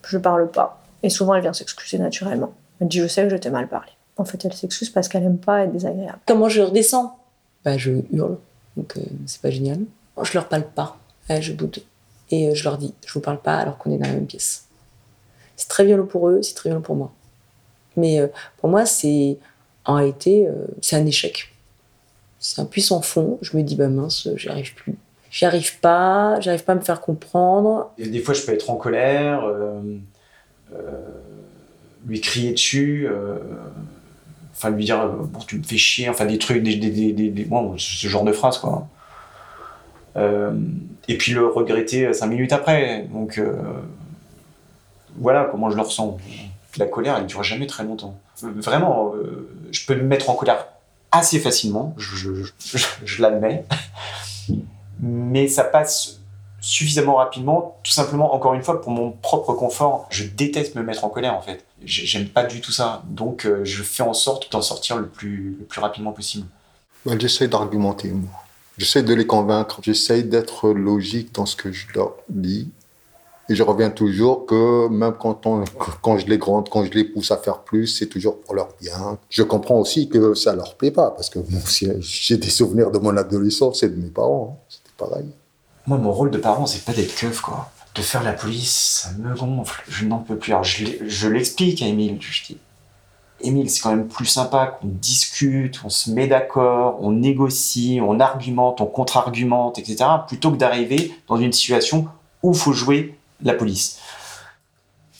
Je 0.07 0.17
parle 0.17 0.49
pas. 0.51 0.81
Et 1.03 1.09
souvent, 1.09 1.33
elle 1.35 1.41
vient 1.41 1.53
s'excuser 1.53 1.97
naturellement. 1.97 2.53
Elle 2.79 2.85
me 2.85 2.91
dit 2.91 2.99
je 2.99 3.07
sais 3.07 3.23
que 3.23 3.29
je 3.29 3.37
t'ai 3.37 3.49
mal 3.49 3.67
parlé. 3.67 3.89
En 4.17 4.25
fait, 4.25 4.43
elle 4.45 4.53
s'excuse 4.53 4.89
parce 4.89 5.07
qu'elle 5.07 5.23
aime 5.23 5.37
pas 5.37 5.63
être 5.63 5.71
désagréable. 5.71 6.19
Comment 6.25 6.49
je 6.49 6.61
redescends? 6.61 7.17
Bah, 7.65 7.77
Je 7.77 7.91
hurle, 8.11 8.37
donc 8.75 8.95
euh, 8.97 9.01
c'est 9.25 9.41
pas 9.41 9.51
génial. 9.51 9.79
Je 10.23 10.33
leur 10.33 10.47
parle 10.47 10.63
pas, 10.63 10.97
Ouais, 11.29 11.41
je 11.41 11.53
boude. 11.53 11.79
Et 12.31 12.49
euh, 12.49 12.55
je 12.55 12.63
leur 12.63 12.77
dis, 12.77 12.93
je 13.05 13.13
vous 13.13 13.19
parle 13.19 13.41
pas 13.41 13.57
alors 13.57 13.77
qu'on 13.77 13.91
est 13.91 13.97
dans 13.97 14.07
la 14.07 14.13
même 14.13 14.25
pièce. 14.25 14.65
C'est 15.55 15.67
très 15.67 15.85
violent 15.85 16.05
pour 16.05 16.29
eux, 16.29 16.41
c'est 16.41 16.53
très 16.53 16.69
violent 16.69 16.81
pour 16.81 16.95
moi. 16.95 17.11
Mais 17.95 18.19
euh, 18.19 18.27
pour 18.57 18.69
moi, 18.69 18.85
c'est 18.85 19.37
en 19.87 19.95
réalité, 19.95 20.47
euh, 20.47 20.53
c'est 20.81 20.95
un 20.95 21.05
échec. 21.05 21.51
C'est 22.39 22.61
un 22.61 22.65
puissant 22.65 23.01
fond. 23.01 23.39
Je 23.41 23.57
me 23.57 23.63
dis, 23.63 23.75
bah 23.75 23.87
mince, 23.87 24.29
j'y 24.35 24.49
arrive 24.49 24.75
plus. 24.75 24.95
J'y 25.31 25.45
arrive 25.45 25.79
pas, 25.79 26.39
j'arrive 26.39 26.63
pas 26.63 26.73
à 26.73 26.75
me 26.75 26.81
faire 26.81 27.01
comprendre. 27.01 27.91
Des 27.97 28.19
fois, 28.19 28.33
je 28.33 28.43
peux 28.43 28.53
être 28.53 28.69
en 28.69 28.75
colère, 28.75 29.43
euh, 29.43 29.81
euh, 30.73 30.77
lui 32.05 32.21
crier 32.21 32.51
dessus, 32.53 33.09
enfin 34.53 34.69
lui 34.69 34.85
dire 34.85 35.07
bon, 35.09 35.39
tu 35.39 35.57
me 35.57 35.63
fais 35.63 35.77
chier, 35.77 36.07
enfin 36.09 36.25
des 36.25 36.37
trucs, 36.37 36.63
des, 36.63 36.75
des, 36.77 36.89
des, 37.11 37.29
des- 37.29 37.43
bon, 37.45 37.77
ce 37.77 38.07
genre 38.07 38.23
de 38.23 38.31
phrases 38.31 38.57
quoi. 38.59 38.87
Et 41.09 41.17
puis 41.17 41.33
le 41.33 41.45
regretter 41.47 42.13
cinq 42.13 42.27
minutes 42.27 42.53
après. 42.53 43.07
Donc 43.11 43.41
voilà 45.17 45.47
comment 45.51 45.69
je 45.69 45.75
le 45.75 45.81
ressens. 45.81 46.17
La 46.77 46.85
colère, 46.85 47.17
elle 47.17 47.25
dure 47.25 47.43
jamais 47.43 47.67
très 47.67 47.83
longtemps. 47.83 48.17
Vraiment, 48.41 49.13
je 49.71 49.85
peux 49.85 49.95
me 49.95 50.03
mettre 50.03 50.29
en 50.29 50.35
colère 50.35 50.67
assez 51.11 51.39
facilement, 51.39 51.95
je, 51.97 53.21
l'admets, 53.21 53.65
mais 54.99 55.47
ça 55.47 55.63
passe 55.63 56.19
suffisamment 56.59 57.15
rapidement, 57.15 57.77
tout 57.83 57.91
simplement, 57.91 58.33
encore 58.33 58.53
une 58.53 58.63
fois, 58.63 58.81
pour 58.81 58.91
mon 58.91 59.11
propre 59.11 59.53
confort. 59.53 60.07
Je 60.09 60.25
déteste 60.25 60.75
me 60.75 60.83
mettre 60.83 61.05
en 61.05 61.09
colère, 61.09 61.35
en 61.35 61.41
fait. 61.41 61.63
J'ai- 61.85 62.05
J'aime 62.05 62.27
pas 62.27 62.43
du 62.43 62.61
tout 62.61 62.71
ça. 62.71 63.03
Donc, 63.07 63.45
euh, 63.45 63.63
je 63.63 63.83
fais 63.83 64.03
en 64.03 64.13
sorte 64.13 64.51
d'en 64.51 64.61
sortir 64.61 64.97
le 64.97 65.07
plus, 65.07 65.57
rapidement 65.77 66.11
possible. 66.11 66.47
Ben, 67.05 67.19
J'essaie 67.19 67.47
d'argumenter, 67.47 68.09
moi. 68.09 68.29
J'essaie 68.77 69.03
de 69.03 69.13
les 69.13 69.25
convaincre. 69.25 69.79
J'essaie 69.81 70.23
d'être 70.23 70.69
logique 70.71 71.33
dans 71.33 71.45
ce 71.45 71.55
que 71.55 71.71
je 71.71 71.87
leur 71.93 72.13
dis. 72.29 72.71
Et 73.49 73.55
je 73.55 73.63
reviens 73.63 73.89
toujours 73.89 74.45
que 74.45 74.89
même 74.89 75.13
quand, 75.17 75.45
on, 75.45 75.63
quand 76.01 76.17
je 76.17 76.27
les 76.27 76.37
gronde, 76.37 76.67
quand 76.69 76.83
je 76.83 76.91
les 76.91 77.05
pousse 77.05 77.31
à 77.31 77.37
faire 77.37 77.59
plus, 77.59 77.87
c'est 77.87 78.07
toujours 78.07 78.41
pour 78.41 78.55
leur 78.55 78.69
bien. 78.81 79.17
Je 79.29 79.41
comprends 79.43 79.75
aussi 79.79 80.09
que 80.09 80.33
ça 80.33 80.53
leur 80.53 80.75
plaît 80.75 80.91
pas, 80.91 81.11
parce 81.11 81.29
que 81.29 81.39
aussi, 81.39 81.87
j'ai 81.99 82.37
des 82.37 82.49
souvenirs 82.49 82.91
de 82.91 82.99
mon 82.99 83.15
adolescence 83.15 83.83
et 83.83 83.89
de 83.89 83.95
mes 83.95 84.09
parents. 84.09 84.57
hein. 84.59 84.65
C'était 84.67 84.91
pareil. 84.97 85.27
Moi, 85.85 85.97
mon 85.97 86.11
rôle 86.11 86.31
de 86.31 86.37
parent, 86.37 86.65
c'est 86.65 86.83
pas 86.83 86.91
d'être 86.91 87.15
keuf, 87.15 87.39
quoi. 87.39 87.71
De 87.95 88.01
faire 88.01 88.21
la 88.21 88.33
police, 88.33 89.05
ça 89.05 89.09
me 89.17 89.33
gonfle. 89.33 89.81
Je 89.87 90.05
n'en 90.05 90.19
peux 90.19 90.35
plus. 90.35 90.51
Alors, 90.51 90.65
je 90.65 91.27
l'explique 91.29 91.81
à 91.81 91.87
Émile. 91.87 92.17
Je 92.19 92.43
dis, 92.47 92.57
Émile, 93.39 93.69
c'est 93.69 93.81
quand 93.81 93.91
même 93.91 94.07
plus 94.07 94.25
sympa 94.25 94.67
qu'on 94.67 94.87
discute, 94.87 95.79
on 95.85 95.89
se 95.89 96.11
met 96.11 96.27
d'accord, 96.27 96.97
on 97.01 97.11
négocie, 97.11 97.99
on 98.03 98.19
argumente, 98.19 98.81
on 98.81 98.87
contre-argumente, 98.87 99.79
etc. 99.79 100.03
Plutôt 100.27 100.51
que 100.51 100.57
d'arriver 100.57 101.13
dans 101.27 101.37
une 101.37 101.53
situation 101.53 102.07
où 102.43 102.53
faut 102.53 102.73
jouer 102.73 103.15
la 103.43 103.53
police. 103.53 103.99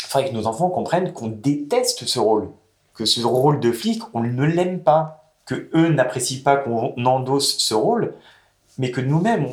Il 0.02 0.06
faudrait 0.08 0.30
que 0.30 0.34
nos 0.36 0.48
enfants 0.48 0.70
comprennent 0.70 1.12
qu'on 1.14 1.28
déteste 1.28 2.06
ce 2.06 2.20
rôle. 2.20 2.50
Que 2.94 3.06
ce 3.06 3.22
rôle 3.22 3.60
de 3.60 3.72
flic, 3.72 4.02
on 4.14 4.22
ne 4.22 4.46
l'aime 4.46 4.82
pas. 4.82 5.34
Que 5.46 5.70
eux 5.74 5.90
n'apprécient 5.90 6.44
pas 6.44 6.58
qu'on 6.58 6.94
endosse 7.06 7.58
ce 7.58 7.74
rôle 7.74 8.14
mais 8.78 8.92
que 8.92 9.02
nous-mêmes, 9.02 9.48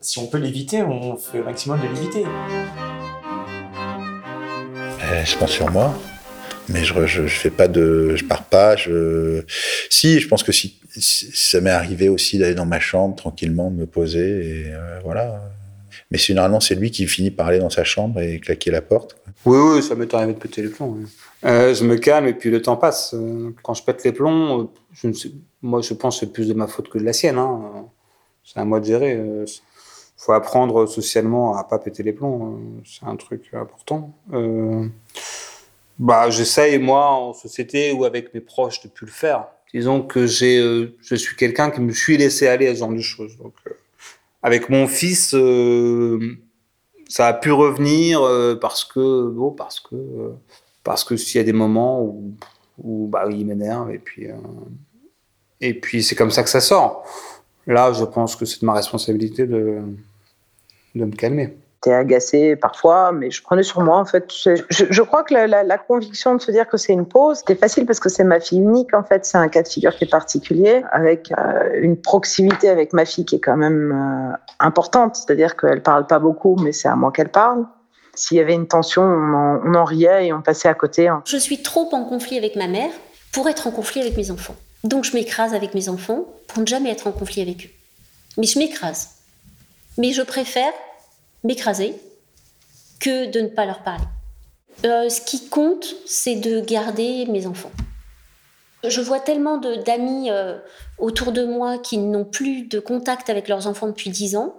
si 0.00 0.18
on 0.18 0.26
peut 0.26 0.38
l'éviter, 0.38 0.82
on 0.82 1.16
fait 1.16 1.38
le 1.38 1.44
maximum 1.44 1.80
de 1.80 1.86
l'éviter. 1.86 2.24
Euh, 5.04 5.24
je 5.24 5.36
pense 5.38 5.50
sur 5.50 5.70
moi, 5.70 5.94
mais 6.68 6.82
je, 6.84 7.06
je, 7.06 7.26
fais 7.28 7.50
pas 7.50 7.68
de, 7.68 8.16
je 8.16 8.24
pars 8.24 8.42
pas. 8.44 8.74
Je, 8.76 9.44
si, 9.90 10.18
je 10.18 10.28
pense 10.28 10.42
que 10.42 10.52
si, 10.52 10.80
si- 10.96 11.30
ça 11.34 11.60
m'est 11.60 11.70
arrivé 11.70 12.08
aussi 12.08 12.38
d'aller 12.38 12.54
dans 12.54 12.66
ma 12.66 12.80
chambre 12.80 13.14
tranquillement, 13.14 13.70
de 13.70 13.76
me 13.76 13.86
poser 13.86 14.62
et 14.66 14.72
euh, 14.72 14.98
voilà. 15.04 15.40
Mais 16.10 16.18
généralement, 16.18 16.60
c'est 16.60 16.74
lui 16.74 16.90
qui 16.90 17.06
finit 17.06 17.30
par 17.30 17.46
aller 17.48 17.58
dans 17.58 17.70
sa 17.70 17.84
chambre 17.84 18.20
et 18.20 18.38
claquer 18.38 18.70
la 18.70 18.82
porte. 18.82 19.16
Oui, 19.46 19.58
oui, 19.58 19.82
ça 19.82 19.94
m'est 19.94 20.12
arrivé 20.14 20.34
de 20.34 20.38
péter 20.38 20.62
les 20.62 20.68
plombs. 20.68 20.98
Euh, 21.44 21.74
je 21.74 21.84
me 21.84 21.96
calme 21.96 22.26
et 22.26 22.34
puis 22.34 22.50
le 22.50 22.62
temps 22.62 22.76
passe. 22.76 23.14
Euh, 23.14 23.50
Quand 23.62 23.74
je 23.74 23.82
pète 23.82 24.04
les 24.04 24.12
plombs, 24.12 24.70
euh, 25.04 25.08
ne 25.08 25.12
moi 25.62 25.80
je 25.82 25.94
pense 25.94 26.16
que 26.20 26.26
c'est 26.26 26.32
plus 26.32 26.48
de 26.48 26.54
ma 26.54 26.66
faute 26.66 26.88
que 26.88 26.98
de 26.98 27.04
la 27.04 27.12
sienne. 27.12 27.38
hein. 27.38 27.86
C'est 28.44 28.60
à 28.60 28.64
moi 28.64 28.80
de 28.80 28.84
gérer. 28.86 29.12
Il 29.14 29.46
faut 30.16 30.32
apprendre 30.32 30.86
socialement 30.86 31.56
à 31.56 31.64
pas 31.64 31.78
péter 31.78 32.02
les 32.02 32.12
plombs. 32.12 32.58
C'est 32.84 33.06
un 33.06 33.16
truc 33.16 33.42
important. 33.54 34.12
Bah, 35.98 36.28
J'essaye, 36.30 36.78
moi, 36.78 37.10
en 37.10 37.32
société 37.32 37.92
ou 37.92 38.04
avec 38.04 38.34
mes 38.34 38.40
proches, 38.40 38.82
de 38.82 38.88
plus 38.88 39.06
le 39.06 39.12
faire. 39.12 39.46
Disons 39.72 40.02
que 40.02 40.26
je 40.26 40.90
suis 41.16 41.36
quelqu'un 41.36 41.70
qui 41.70 41.80
me 41.80 41.92
suis 41.92 42.16
laissé 42.16 42.46
aller 42.46 42.68
à 42.68 42.74
ce 42.74 42.80
genre 42.80 42.92
de 42.92 43.00
choses. 43.00 43.36
Avec 44.44 44.68
mon 44.68 44.86
fils, 44.86 45.34
euh, 45.34 46.36
ça 47.08 47.26
a 47.28 47.32
pu 47.32 47.50
revenir 47.50 48.22
euh, 48.22 48.54
parce 48.54 48.84
que 48.84 49.30
bon, 49.30 49.50
parce 49.50 49.80
que 49.80 49.94
euh, 49.94 50.34
parce 50.84 51.02
que 51.02 51.16
s'il 51.16 51.38
y 51.38 51.40
a 51.40 51.44
des 51.44 51.54
moments 51.54 52.02
où, 52.76 53.08
bah, 53.08 53.24
il 53.30 53.46
m'énerve 53.46 53.90
et 53.90 53.98
puis 53.98 54.26
et 55.62 55.72
puis 55.72 56.02
c'est 56.02 56.14
comme 56.14 56.30
ça 56.30 56.42
que 56.42 56.50
ça 56.50 56.60
sort. 56.60 57.06
Là, 57.66 57.94
je 57.94 58.04
pense 58.04 58.36
que 58.36 58.44
c'est 58.44 58.60
de 58.60 58.66
ma 58.66 58.74
responsabilité 58.74 59.46
de 59.46 59.80
de 60.94 61.04
me 61.06 61.12
calmer. 61.12 61.56
Agacée 61.92 62.56
parfois, 62.56 63.12
mais 63.12 63.30
je 63.30 63.42
prenais 63.42 63.62
sur 63.62 63.80
moi 63.80 63.98
en 63.98 64.04
fait. 64.04 64.24
Je, 64.30 65.02
crois 65.02 65.22
que 65.24 65.34
la, 65.34 65.78
conviction 65.78 66.34
de 66.34 66.40
se 66.40 66.50
dire 66.50 66.68
que 66.68 66.76
c'est 66.76 66.92
une 66.92 67.06
pause, 67.06 67.38
c'était 67.38 67.54
facile 67.54 67.86
parce 67.86 68.00
que 68.00 68.08
c'est 68.08 68.24
ma 68.24 68.40
fille 68.40 68.58
unique 68.58 68.94
en 68.94 69.02
fait. 69.02 69.24
C'est 69.24 69.38
un 69.38 69.48
cas 69.48 69.62
de 69.62 69.68
figure 69.68 69.94
qui 69.94 70.04
est 70.04 70.10
particulier, 70.10 70.82
avec 70.92 71.32
euh, 71.32 71.70
une 71.80 72.00
proximité 72.00 72.68
avec 72.68 72.92
ma 72.92 73.04
fille 73.04 73.24
qui 73.24 73.36
est 73.36 73.40
quand 73.40 73.56
même 73.56 73.92
euh, 73.92 74.36
importante. 74.60 75.16
C'est-à-dire 75.16 75.56
qu'elle 75.56 75.82
parle 75.82 76.06
pas 76.06 76.18
beaucoup, 76.18 76.56
mais 76.56 76.72
c'est 76.72 76.88
à 76.88 76.96
moi 76.96 77.12
qu'elle 77.12 77.30
parle. 77.30 77.66
S'il 78.14 78.36
y 78.36 78.40
avait 78.40 78.54
une 78.54 78.68
tension, 78.68 79.02
on 79.02 79.34
en, 79.34 79.60
on 79.64 79.74
en 79.74 79.84
riait 79.84 80.28
et 80.28 80.32
on 80.32 80.40
passait 80.40 80.68
à 80.68 80.74
côté. 80.74 81.08
hein. 81.08 81.22
Je 81.26 81.36
suis 81.36 81.62
trop 81.62 81.88
en 81.92 82.04
conflit 82.04 82.38
avec 82.38 82.56
ma 82.56 82.68
mère 82.68 82.90
pour 83.32 83.48
être 83.48 83.66
en 83.66 83.72
conflit 83.72 84.00
avec 84.00 84.16
mes 84.16 84.30
enfants. 84.30 84.54
Donc 84.84 85.04
je 85.04 85.14
m'écrase 85.14 85.54
avec 85.54 85.74
mes 85.74 85.88
enfants 85.88 86.26
pour 86.46 86.60
ne 86.60 86.66
jamais 86.66 86.90
être 86.90 87.06
en 87.06 87.12
conflit 87.12 87.42
avec 87.42 87.66
eux. 87.66 87.70
Mais 88.38 88.46
je 88.46 88.58
m'écrase. 88.58 89.10
Mais 89.98 90.12
je 90.12 90.22
préfère 90.22 90.72
m'écraser 91.44 91.94
que 93.00 93.30
de 93.30 93.40
ne 93.40 93.48
pas 93.48 93.66
leur 93.66 93.82
parler. 93.82 94.04
Euh, 94.84 95.08
ce 95.08 95.20
qui 95.20 95.48
compte, 95.48 95.94
c'est 96.06 96.36
de 96.36 96.60
garder 96.60 97.26
mes 97.26 97.46
enfants. 97.46 97.70
Je 98.86 99.00
vois 99.00 99.20
tellement 99.20 99.58
d'amis 99.58 100.30
euh, 100.30 100.58
autour 100.98 101.32
de 101.32 101.44
moi 101.44 101.78
qui 101.78 101.96
n'ont 101.98 102.24
plus 102.24 102.62
de 102.62 102.80
contact 102.80 103.30
avec 103.30 103.48
leurs 103.48 103.66
enfants 103.66 103.86
depuis 103.86 104.10
10 104.10 104.36
ans 104.36 104.54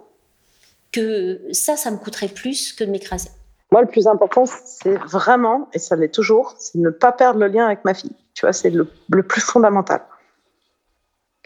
que 0.90 1.40
ça, 1.52 1.76
ça 1.76 1.90
me 1.90 1.96
coûterait 1.96 2.28
plus 2.28 2.72
que 2.72 2.82
de 2.82 2.90
m'écraser. 2.90 3.30
Moi, 3.70 3.82
le 3.82 3.88
plus 3.88 4.06
important, 4.06 4.44
c'est 4.46 4.94
vraiment, 4.94 5.68
et 5.72 5.78
ça 5.78 5.96
l'est 5.96 6.12
toujours, 6.12 6.54
c'est 6.58 6.78
ne 6.78 6.90
pas 6.90 7.12
perdre 7.12 7.40
le 7.40 7.48
lien 7.48 7.66
avec 7.66 7.84
ma 7.84 7.94
fille. 7.94 8.14
Tu 8.34 8.46
vois, 8.46 8.52
c'est 8.52 8.70
le, 8.70 8.90
le 9.10 9.22
plus 9.22 9.40
fondamental. 9.40 10.02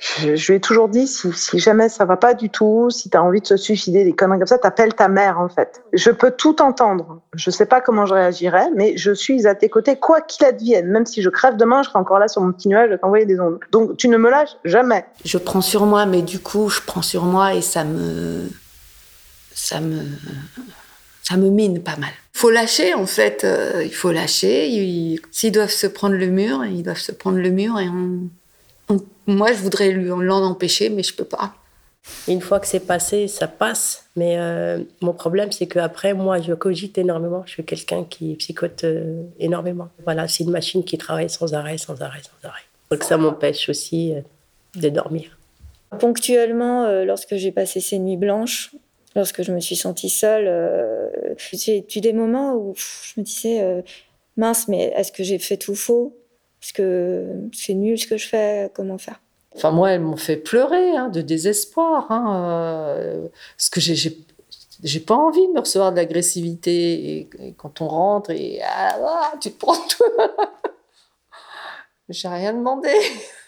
Je, 0.01 0.47
lui 0.51 0.55
ai 0.57 0.61
toujours 0.61 0.89
dit, 0.89 1.07
si, 1.07 1.31
jamais 1.59 1.91
ça 1.91 2.07
va 2.07 2.17
pas 2.17 2.33
du 2.33 2.49
tout, 2.49 2.89
si 2.91 3.11
tu 3.11 3.17
as 3.19 3.23
envie 3.23 3.43
de 3.43 3.47
se 3.47 3.59
suicider, 3.59 4.03
des 4.03 4.15
conneries 4.15 4.39
comme 4.39 4.47
ça, 4.47 4.57
t'appelles 4.59 4.95
ta 4.95 5.09
mère, 5.09 5.39
en 5.39 5.49
fait. 5.51 5.83
Je 5.93 6.11
peux 6.11 6.31
tout 6.31 6.63
entendre. 6.63 7.21
Je 7.35 7.51
sais 7.51 7.67
pas 7.67 7.83
comment 7.83 8.07
je 8.07 8.15
réagirais, 8.15 8.69
mais 8.75 8.97
je 8.97 9.13
suis 9.13 9.47
à 9.47 9.55
tes 9.55 9.69
côtés, 9.69 9.97
quoi 9.97 10.23
qu'il 10.23 10.47
advienne. 10.47 10.87
Même 10.87 11.05
si 11.05 11.21
je 11.21 11.29
crève 11.29 11.57
demain, 11.57 11.83
je 11.83 11.91
serai 11.91 11.99
encore 11.99 12.19
là 12.19 12.29
sur 12.29 12.41
mon 12.41 12.51
petit 12.53 12.69
nuage 12.69 12.91
à 12.91 12.97
t'envoyer 12.97 13.27
des 13.27 13.39
ondes. 13.41 13.59
Donc, 13.73 13.97
tu 13.99 14.09
ne 14.09 14.17
me 14.17 14.31
lâches 14.31 14.57
jamais. 14.65 15.05
Je 15.25 15.37
prends 15.37 15.61
sur 15.61 15.85
moi, 15.85 16.07
mais 16.07 16.23
du 16.23 16.39
coup, 16.39 16.71
je 16.71 16.81
prends 16.81 17.03
sur 17.03 17.25
moi 17.25 17.55
et 17.55 17.61
ça 17.61 17.85
me. 17.85 18.49
Ça 19.53 19.81
me. 19.81 20.01
Ça 21.23 21.37
me 21.37 21.51
mine 21.51 21.83
pas 21.83 21.97
mal. 21.97 22.11
Faut 22.33 22.51
lâcher, 22.51 22.95
en 22.95 23.05
fait. 23.07 23.45
euh, 23.45 23.83
il 23.85 23.95
faut 23.95 24.11
lâcher. 24.13 24.67
Ils- 24.69 25.21
S'ils 25.31 25.53
doivent 25.53 25.69
se 25.71 25.87
prendre 25.87 26.15
le 26.17 26.27
mur, 26.29 26.65
ils 26.65 26.83
doivent 26.83 26.97
se 26.97 27.13
prendre 27.13 27.37
le 27.39 27.51
mur 27.51 27.79
et 27.79 27.89
on. 27.89 28.21
Moi, 29.31 29.53
je 29.53 29.59
voudrais 29.59 29.91
lui 29.91 30.07
l'en 30.07 30.43
empêcher, 30.45 30.91
mais 30.91 31.03
je 31.03 31.15
peux 31.15 31.25
pas. 31.25 31.55
Une 32.29 32.41
fois 32.41 32.61
que 32.61 32.67
c'est 32.67 32.87
passé, 32.87 33.29
ça 33.29 33.47
passe. 33.47 34.07
Mais 34.17 34.39
euh, 34.39 34.83
mon 35.01 35.13
problème, 35.13 35.53
c'est 35.53 35.67
qu'après, 35.67 36.15
moi, 36.15 36.41
je 36.41 36.55
cogite 36.55 36.97
énormément. 36.99 37.43
Je 37.47 37.53
suis 37.53 37.65
quelqu'un 37.65 38.05
qui 38.05 38.35
psychote 38.37 38.85
euh, 38.85 39.23
énormément. 39.39 39.89
Voilà, 40.05 40.27
c'est 40.29 40.45
une 40.45 40.51
machine 40.51 40.85
qui 40.85 40.97
travaille 40.99 41.31
sans 41.31 41.53
arrêt, 41.55 41.79
sans 41.79 42.01
arrêt, 42.03 42.21
sans 42.23 42.49
arrêt. 42.49 42.63
Donc 42.91 43.05
ça 43.05 43.17
m'empêche 43.17 43.69
aussi 43.69 44.15
euh, 44.15 44.21
de 44.81 44.89
dormir. 44.89 45.39
Ponctuellement, 45.99 46.85
euh, 46.85 47.05
lorsque 47.05 47.37
j'ai 47.37 47.53
passé 47.53 47.81
ces 47.81 47.99
nuits 47.99 48.17
blanches, 48.17 48.71
lorsque 49.17 49.43
je 49.43 49.53
me 49.53 49.61
suis 49.61 49.77
sentie 49.77 50.09
seule, 50.09 50.47
euh, 50.47 51.09
j'ai 51.53 51.85
eu 51.97 52.01
des 52.01 52.13
moments 52.13 52.55
où 52.55 52.73
pff, 52.73 53.13
je 53.15 53.21
me 53.21 53.25
disais 53.25 53.61
euh, 53.61 53.83
mince, 54.37 54.69
mais 54.69 54.93
est-ce 54.97 55.13
que 55.13 55.25
j'ai 55.25 55.39
fait 55.39 55.57
tout 55.57 55.75
faux? 55.75 56.17
Est-ce 56.63 56.73
que 56.73 57.27
c'est 57.53 57.75
nul 57.75 57.99
ce 57.99 58.07
que 58.07 58.17
je 58.17 58.27
fais 58.29 58.71
Comment 58.75 58.99
faire? 58.99 59.21
Enfin, 59.57 59.71
moi, 59.71 59.91
elles 59.91 60.01
m'ont 60.01 60.17
fait 60.17 60.37
pleurer 60.37 60.97
hein, 60.97 61.09
de 61.09 61.23
désespoir. 61.23 62.11
Hein, 62.11 62.95
euh, 62.97 63.29
parce 63.57 63.71
que 63.71 63.81
j'ai- 63.81 65.01
pas 65.01 65.15
envie 65.15 65.47
de 65.49 65.53
me 65.53 65.61
recevoir 65.61 65.91
de 65.91 65.97
l'agressivité. 65.97 67.29
Et, 67.41 67.55
quand 67.57 67.81
on 67.81 67.89
rentre, 67.89 68.31
et 68.31 68.61
ah, 68.63 68.97
ah, 69.03 69.33
tu 69.41 69.51
te 69.51 69.59
prends 69.59 69.75
tout. 69.75 70.05
j'ai 72.09 72.29
rien 72.29 72.53
demandé. 72.53 72.93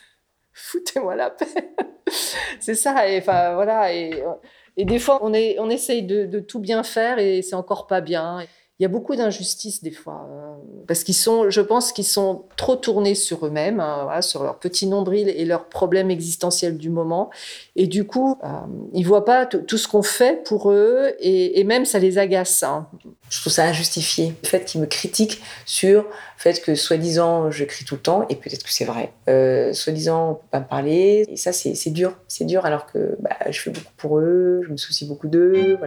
Foutez-moi 0.53 1.14
la 1.14 1.31
paix. 1.31 1.75
c'est 2.61 2.75
ça. 2.75 3.09
Et 3.09 3.18
enfin, 3.18 3.55
voilà. 3.55 3.92
Et 3.92 4.85
des 4.85 4.98
fois, 4.98 5.18
on, 5.22 5.33
est, 5.35 5.59
on 5.59 5.70
essaye 5.70 6.03
de, 6.03 6.25
de 6.25 6.40
tout 6.40 6.59
bien 6.59 6.83
faire 6.83 7.18
et 7.18 7.42
c'est 7.42 7.55
encore 7.57 7.87
pas 7.87 8.01
bien. 8.01 8.44
Il 8.83 8.87
y 8.87 8.87
a 8.87 8.88
beaucoup 8.88 9.14
d'injustices 9.14 9.81
des 9.85 9.92
fois, 9.92 10.27
euh, 10.29 10.55
parce 10.88 11.05
qu'ils 11.05 11.14
sont, 11.14 11.49
je 11.51 11.61
pense 11.61 11.92
qu'ils 11.92 12.05
sont 12.05 12.47
trop 12.57 12.75
tournés 12.75 13.14
sur 13.14 13.47
eux-mêmes, 13.47 13.79
hein, 13.79 14.21
sur 14.23 14.42
leur 14.42 14.59
petit 14.59 14.88
nombril 14.88 15.29
et 15.29 15.45
leurs 15.45 15.66
problèmes 15.66 16.11
existentiels 16.11 16.77
du 16.77 16.90
moment, 16.90 17.31
et 17.77 17.87
du 17.87 18.05
coup, 18.09 18.37
euh, 18.42 18.49
ils 18.92 19.05
voient 19.05 19.25
pas 19.25 19.47
tout 19.47 19.79
ce 19.79 19.87
qu'on 19.87 20.03
fait 20.03 20.42
pour 20.42 20.73
eux, 20.73 21.12
et, 21.21 21.62
même 21.62 21.85
ça 21.85 22.01
les 22.01 22.18
agace. 22.18 22.64
hein. 22.64 22.88
Je 23.31 23.40
trouve 23.40 23.53
ça 23.53 23.66
injustifié. 23.66 24.35
Le 24.42 24.49
fait 24.49 24.64
qu'ils 24.64 24.81
me 24.81 24.87
critiquent 24.87 25.40
sur 25.64 26.03
le 26.03 26.09
fait 26.37 26.61
que, 26.61 26.75
soi-disant, 26.75 27.53
je 27.53 27.64
crie 27.64 27.85
tout 27.85 27.95
le 27.95 28.01
temps, 28.01 28.27
et 28.31 28.35
peut-être 28.35 28.64
que 28.64 28.73
c'est 28.73 28.85
vrai. 28.85 29.12
Euh, 29.29 29.73
soi-disant, 29.73 30.31
on 30.31 30.35
peut 30.35 30.49
pas 30.51 30.59
me 30.59 30.66
parler. 30.66 31.25
Et 31.29 31.37
ça, 31.37 31.53
c'est 31.53 31.90
dur. 31.90 32.18
C'est 32.27 32.47
dur 32.47 32.66
alors 32.66 32.87
que 32.87 33.16
bah, 33.21 33.37
je 33.49 33.61
fais 33.61 33.71
beaucoup 33.71 33.92
pour 33.97 34.18
eux, 34.18 34.62
je 34.66 34.73
me 34.73 34.77
soucie 34.77 35.07
beaucoup 35.07 35.29
d'eux. 35.29 35.79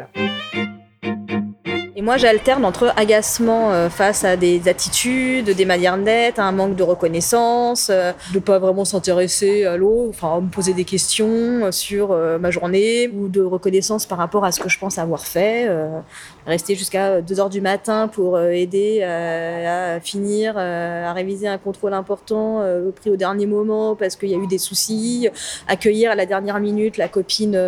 Et 1.97 2.01
moi, 2.01 2.17
j'alterne 2.17 2.65
entre 2.65 2.91
agacement 2.97 3.71
euh, 3.71 3.89
face 3.89 4.25
à 4.25 4.36
des 4.36 4.67
attitudes, 4.67 5.51
des 5.51 5.63
manières 5.63 5.97
d'être, 5.97 6.39
un 6.39 6.51
manque 6.51 6.75
de 6.75 6.84
reconnaissance, 6.84 7.88
euh, 7.89 8.12
de 8.34 8.39
pas 8.39 8.60
vraiment 8.60 8.84
s'intéresser 8.84 9.63
à 9.63 9.77
l'autre, 9.77 10.10
enfin 10.10 10.41
me 10.41 10.49
poser 10.49 10.73
des 10.73 10.84
questions 10.84 11.27
euh, 11.27 11.71
sur 11.71 12.10
ma 12.38 12.51
journée 12.51 13.08
ou 13.08 13.29
de 13.29 13.41
reconnaissance 13.41 14.05
par 14.05 14.17
rapport 14.17 14.43
à 14.43 14.51
ce 14.51 14.60
que 14.60 14.67
je 14.67 14.77
pense 14.77 14.97
avoir 14.97 15.25
fait. 15.25 15.69
rester 16.45 16.75
jusqu'à 16.75 17.21
2 17.21 17.39
heures 17.39 17.49
du 17.49 17.62
matin 17.62 18.10
pour 18.10 18.39
aider 18.39 19.01
à 19.03 19.99
finir, 20.01 20.58
à 20.58 21.13
réviser 21.13 21.47
un 21.47 21.58
contrôle 21.58 21.93
important 21.93 22.62
pris 22.95 23.10
au 23.10 23.15
dernier 23.15 23.45
moment 23.45 23.95
parce 23.95 24.15
qu'il 24.15 24.29
y 24.29 24.36
a 24.36 24.38
eu 24.38 24.47
des 24.47 24.58
soucis, 24.58 25.29
accueillir 25.67 26.12
à 26.12 26.15
la 26.15 26.25
dernière 26.25 26.60
minute 26.60 26.97
la 26.97 27.08
copine 27.08 27.60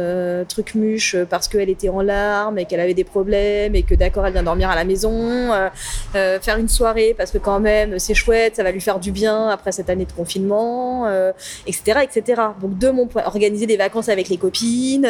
truc-muche 0.47 1.15
parce 1.29 1.47
qu'elle 1.47 1.69
était 1.69 1.89
en 1.89 2.01
larmes 2.01 2.59
et 2.59 2.65
qu'elle 2.65 2.81
avait 2.81 2.93
des 2.93 3.03
problèmes 3.03 3.75
et 3.75 3.83
que 3.83 3.95
d'accord 3.95 4.16
elle 4.25 4.33
vient 4.33 4.43
dormir 4.43 4.69
à 4.69 4.75
la 4.75 4.83
maison, 4.83 5.11
euh, 5.13 5.69
euh, 6.15 6.39
faire 6.39 6.57
une 6.57 6.69
soirée 6.69 7.15
parce 7.17 7.31
que 7.31 7.37
quand 7.37 7.59
même 7.59 7.99
c'est 7.99 8.13
chouette, 8.13 8.55
ça 8.55 8.63
va 8.63 8.71
lui 8.71 8.81
faire 8.81 8.99
du 8.99 9.11
bien 9.11 9.49
après 9.49 9.71
cette 9.71 9.89
année 9.89 10.05
de 10.05 10.11
confinement, 10.11 11.05
euh, 11.07 11.31
etc., 11.65 11.99
etc. 12.03 12.41
Donc 12.61 12.77
de 12.77 12.89
mon 12.89 13.07
point, 13.07 13.23
organiser 13.25 13.65
des 13.65 13.77
vacances 13.77 14.09
avec 14.09 14.29
les 14.29 14.37
copines, 14.37 15.07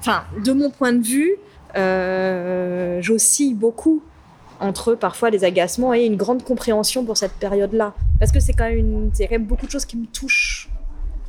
enfin 0.00 0.24
de 0.44 0.52
mon 0.52 0.70
point 0.70 0.92
de 0.92 1.04
vue, 1.04 1.36
j'oscille 3.02 3.54
beaucoup 3.54 4.02
entre 4.60 4.94
parfois 4.94 5.30
les 5.30 5.44
agacements 5.44 5.94
et 5.94 6.04
une 6.04 6.16
grande 6.16 6.42
compréhension 6.42 7.04
pour 7.04 7.16
cette 7.16 7.32
période-là. 7.32 7.94
Parce 8.18 8.32
que 8.32 8.40
c'est 8.40 8.52
quand, 8.52 8.68
même 8.68 9.44
beaucoup 9.44 9.66
de 9.66 9.70
choses 9.70 9.84
qui 9.84 9.96
me 9.96 10.06
touchent, 10.06 10.68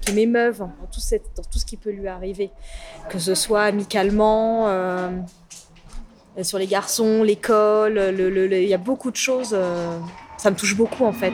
qui 0.01 0.13
m'émeuvent 0.13 0.59
dans 0.59 0.87
tout, 0.91 0.99
ce 1.59 1.65
qui 1.65 1.77
peut 1.77 1.91
lui 1.91 2.07
arriver. 2.07 2.51
Que 3.09 3.19
ce 3.19 3.35
soit 3.35 3.63
amicalement, 3.63 4.67
sur 6.43 6.57
les 6.57 6.67
garçons, 6.67 7.23
l'école, 7.23 7.93
le- 7.93 8.11
le- 8.29 8.47
le- 8.47 8.61
il 8.61 8.67
y 8.69 8.73
a 8.73 8.77
beaucoup 8.77 9.11
de 9.11 9.15
choses. 9.15 9.51
euh, 9.53 9.97
ça 10.37 10.51
me 10.51 10.55
touche 10.55 10.75
beaucoup 10.75 11.05
en 11.05 11.13
fait. 11.13 11.33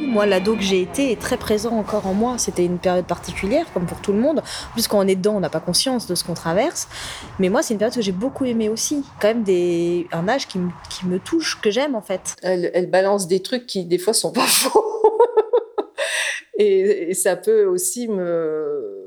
Moi, 0.00 0.26
l'ado 0.26 0.56
que 0.56 0.62
j'ai 0.62 0.80
été 0.82 1.10
est 1.12 1.20
très 1.20 1.36
présent 1.36 1.72
encore 1.76 2.06
en 2.06 2.12
moi. 2.14 2.36
C'était 2.36 2.64
une 2.64 2.78
période 2.78 3.06
particulière, 3.06 3.66
comme 3.72 3.86
pour 3.86 4.00
tout 4.00 4.12
le 4.12 4.18
monde. 4.18 4.40
En 4.40 4.72
plus, 4.74 4.86
quand 4.88 5.00
est 5.08 5.14
dedans, 5.14 5.36
on 5.36 5.40
n'a 5.40 5.48
pas 5.48 5.60
conscience 5.60 6.06
de 6.06 6.14
ce 6.14 6.24
qu'on 6.24 6.34
traverse. 6.34 6.88
Mais 7.38 7.48
moi, 7.48 7.62
c'est 7.62 7.72
une 7.74 7.78
période 7.78 7.94
que 7.94 8.02
j'ai 8.02 8.12
beaucoup 8.12 8.44
aimée 8.44 8.68
aussi. 8.68 9.04
Quand 9.20 9.28
même 9.28 9.42
des... 9.42 10.08
un 10.12 10.28
âge 10.28 10.48
qui, 10.48 10.58
me- 10.58 11.18
touche, 11.18 11.60
que 11.62 11.70
j'aime 11.70 11.94
en 11.94 12.02
fait. 12.02 12.34
Elle, 12.42 12.70
balance 12.90 13.26
des 13.26 13.40
trucs 13.40 13.66
qui, 13.66 13.84
des 13.84 13.98
fois, 13.98 14.12
sont 14.12 14.32
pas 14.32 14.40
faux. 14.46 14.84
et 16.58 17.14
ça 17.14 17.36
peut 17.36 17.64
aussi 17.64 18.08
me, 18.08 19.01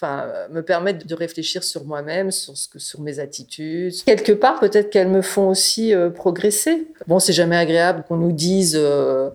enfin, 0.00 0.26
me 0.50 0.62
permettre 0.62 1.06
de 1.06 1.14
réfléchir 1.14 1.64
sur 1.64 1.84
moi-même, 1.84 2.30
sur, 2.30 2.54
sur 2.56 3.00
mes 3.00 3.18
attitudes. 3.18 3.94
Quelque 4.04 4.32
part, 4.32 4.60
peut-être 4.60 4.90
qu'elles 4.90 5.08
me 5.08 5.22
font 5.22 5.48
aussi 5.48 5.94
euh, 5.94 6.10
progresser. 6.10 6.86
Bon, 7.06 7.18
c'est 7.18 7.32
jamais 7.32 7.56
agréable 7.56 8.04
qu'on 8.06 8.16
nous 8.16 8.32
dise 8.32 8.76
euh, 8.76 9.30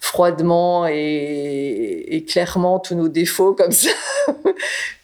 froidement 0.00 0.86
et, 0.86 2.24
clairement 2.28 2.78
tous 2.78 2.94
nos 2.94 3.08
défauts 3.08 3.54
comme 3.54 3.72
ça. 3.72 3.90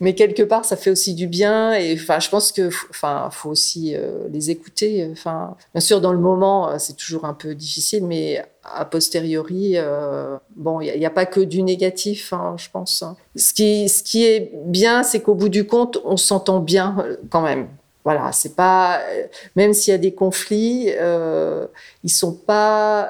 Mais 0.01 0.15
quelque 0.15 0.43
part, 0.43 0.65
ça 0.65 0.77
fait 0.77 0.91
aussi 0.91 1.15
du 1.15 1.27
bien. 1.27 1.75
Et 1.75 1.95
enfin, 1.95 2.21
je 2.21 2.29
pense 2.29 2.53
que, 2.53 2.69
enfin, 2.91 3.29
faut 3.31 3.51
aussi 3.51 3.95
euh, 3.95 4.27
les 4.33 4.51
écouter. 4.51 5.09
Enfin, 5.13 5.57
bien 5.75 5.81
sûr, 5.81 6.01
dans 6.01 6.13
le 6.13 6.19
moment, 6.19 6.69
euh, 6.69 6.77
c'est 6.79 6.97
toujours 6.97 7.25
un 7.25 7.35
peu 7.35 7.55
difficile, 7.55 8.05
mais 8.05 8.45
a 8.65 8.85
posteriori, 8.85 9.73
euh, 9.77 10.37
bon, 10.57 10.81
il 10.81 10.99
n'y 10.99 11.07
a, 11.07 11.11
pas 11.11 11.27
que 11.27 11.41
du 11.41 11.63
négatif, 11.63 12.33
hein, 12.33 12.55
je 12.59 12.69
pense. 12.71 13.03
hein. 13.03 13.17
Ce 13.37 13.53
qui, 13.53 13.89
ce 13.89 14.03
qui 14.03 14.25
est 14.25 14.53
bien, 14.67 15.03
c'est 15.03 15.21
qu'au 15.21 15.35
bout 15.35 15.49
du 15.49 15.67
compte, 15.67 16.01
on 16.05 16.17
s'entend 16.17 16.61
bien 16.61 16.97
euh, 17.01 17.17
quand 17.31 17.43
même. 17.43 17.69
Voilà, 18.05 18.33
c'est 18.33 18.55
pas 18.55 18.99
euh, 19.01 19.25
même 19.57 19.73
s'il 19.73 19.93
y 19.93 19.95
a 19.95 19.99
des 19.99 20.13
conflits, 20.13 20.91
ils 22.05 22.11
sont 22.11 22.35
pas, 22.35 23.09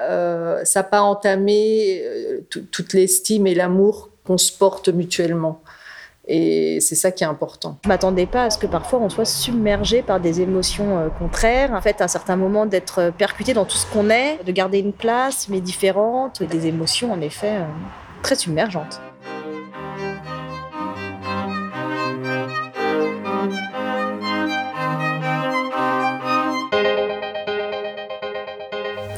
ça 0.64 0.80
n'a 0.80 0.84
pas 0.84 1.02
entamé 1.02 2.04
tout- 2.50 2.64
toute 2.70 2.92
l'estime 2.92 3.46
et 3.46 3.54
l'amour 3.54 4.10
qu'on 4.24 4.38
se 4.38 4.52
porte 4.52 4.88
mutuellement. 4.88 5.60
Et 6.26 6.78
c'est 6.80 6.94
ça 6.94 7.10
qui 7.10 7.22
est 7.22 7.26
important. 7.26 7.78
Je 7.84 7.88
m'attendais 7.88 8.24
pas 8.26 8.44
à 8.44 8.50
ce 8.50 8.56
que 8.56 8.66
parfois 8.66 8.98
on 9.00 9.10
soit 9.10 9.26
submergé 9.26 10.02
par 10.02 10.20
des 10.20 10.40
émotions 10.40 10.98
euh, 10.98 11.08
contraires. 11.08 11.72
En 11.74 11.82
fait, 11.82 12.00
à 12.00 12.04
un 12.04 12.08
certain 12.08 12.36
moment, 12.36 12.64
d'être 12.64 13.00
euh, 13.00 13.10
percuté 13.10 13.52
dans 13.52 13.66
tout 13.66 13.76
ce 13.76 13.86
qu'on 13.86 14.08
est, 14.08 14.42
de 14.44 14.52
garder 14.52 14.78
une 14.78 14.94
place, 14.94 15.48
mais 15.50 15.60
différente, 15.60 16.42
des 16.42 16.66
émotions 16.66 17.12
en 17.12 17.20
effet 17.20 17.56
euh, 17.56 17.64
très 18.22 18.36
submergentes. 18.36 19.00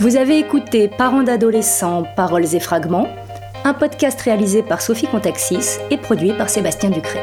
Vous 0.00 0.16
avez 0.16 0.38
écouté 0.38 0.88
Parents 0.88 1.22
d'adolescents, 1.22 2.04
Paroles 2.16 2.54
et 2.54 2.60
Fragments, 2.60 3.08
un 3.66 3.74
podcast 3.74 4.20
réalisé 4.20 4.62
par 4.62 4.80
Sophie 4.80 5.08
Contaxis 5.08 5.80
et 5.90 5.96
produit 5.96 6.32
par 6.32 6.48
Sébastien 6.48 6.88
Ducré. 6.88 7.18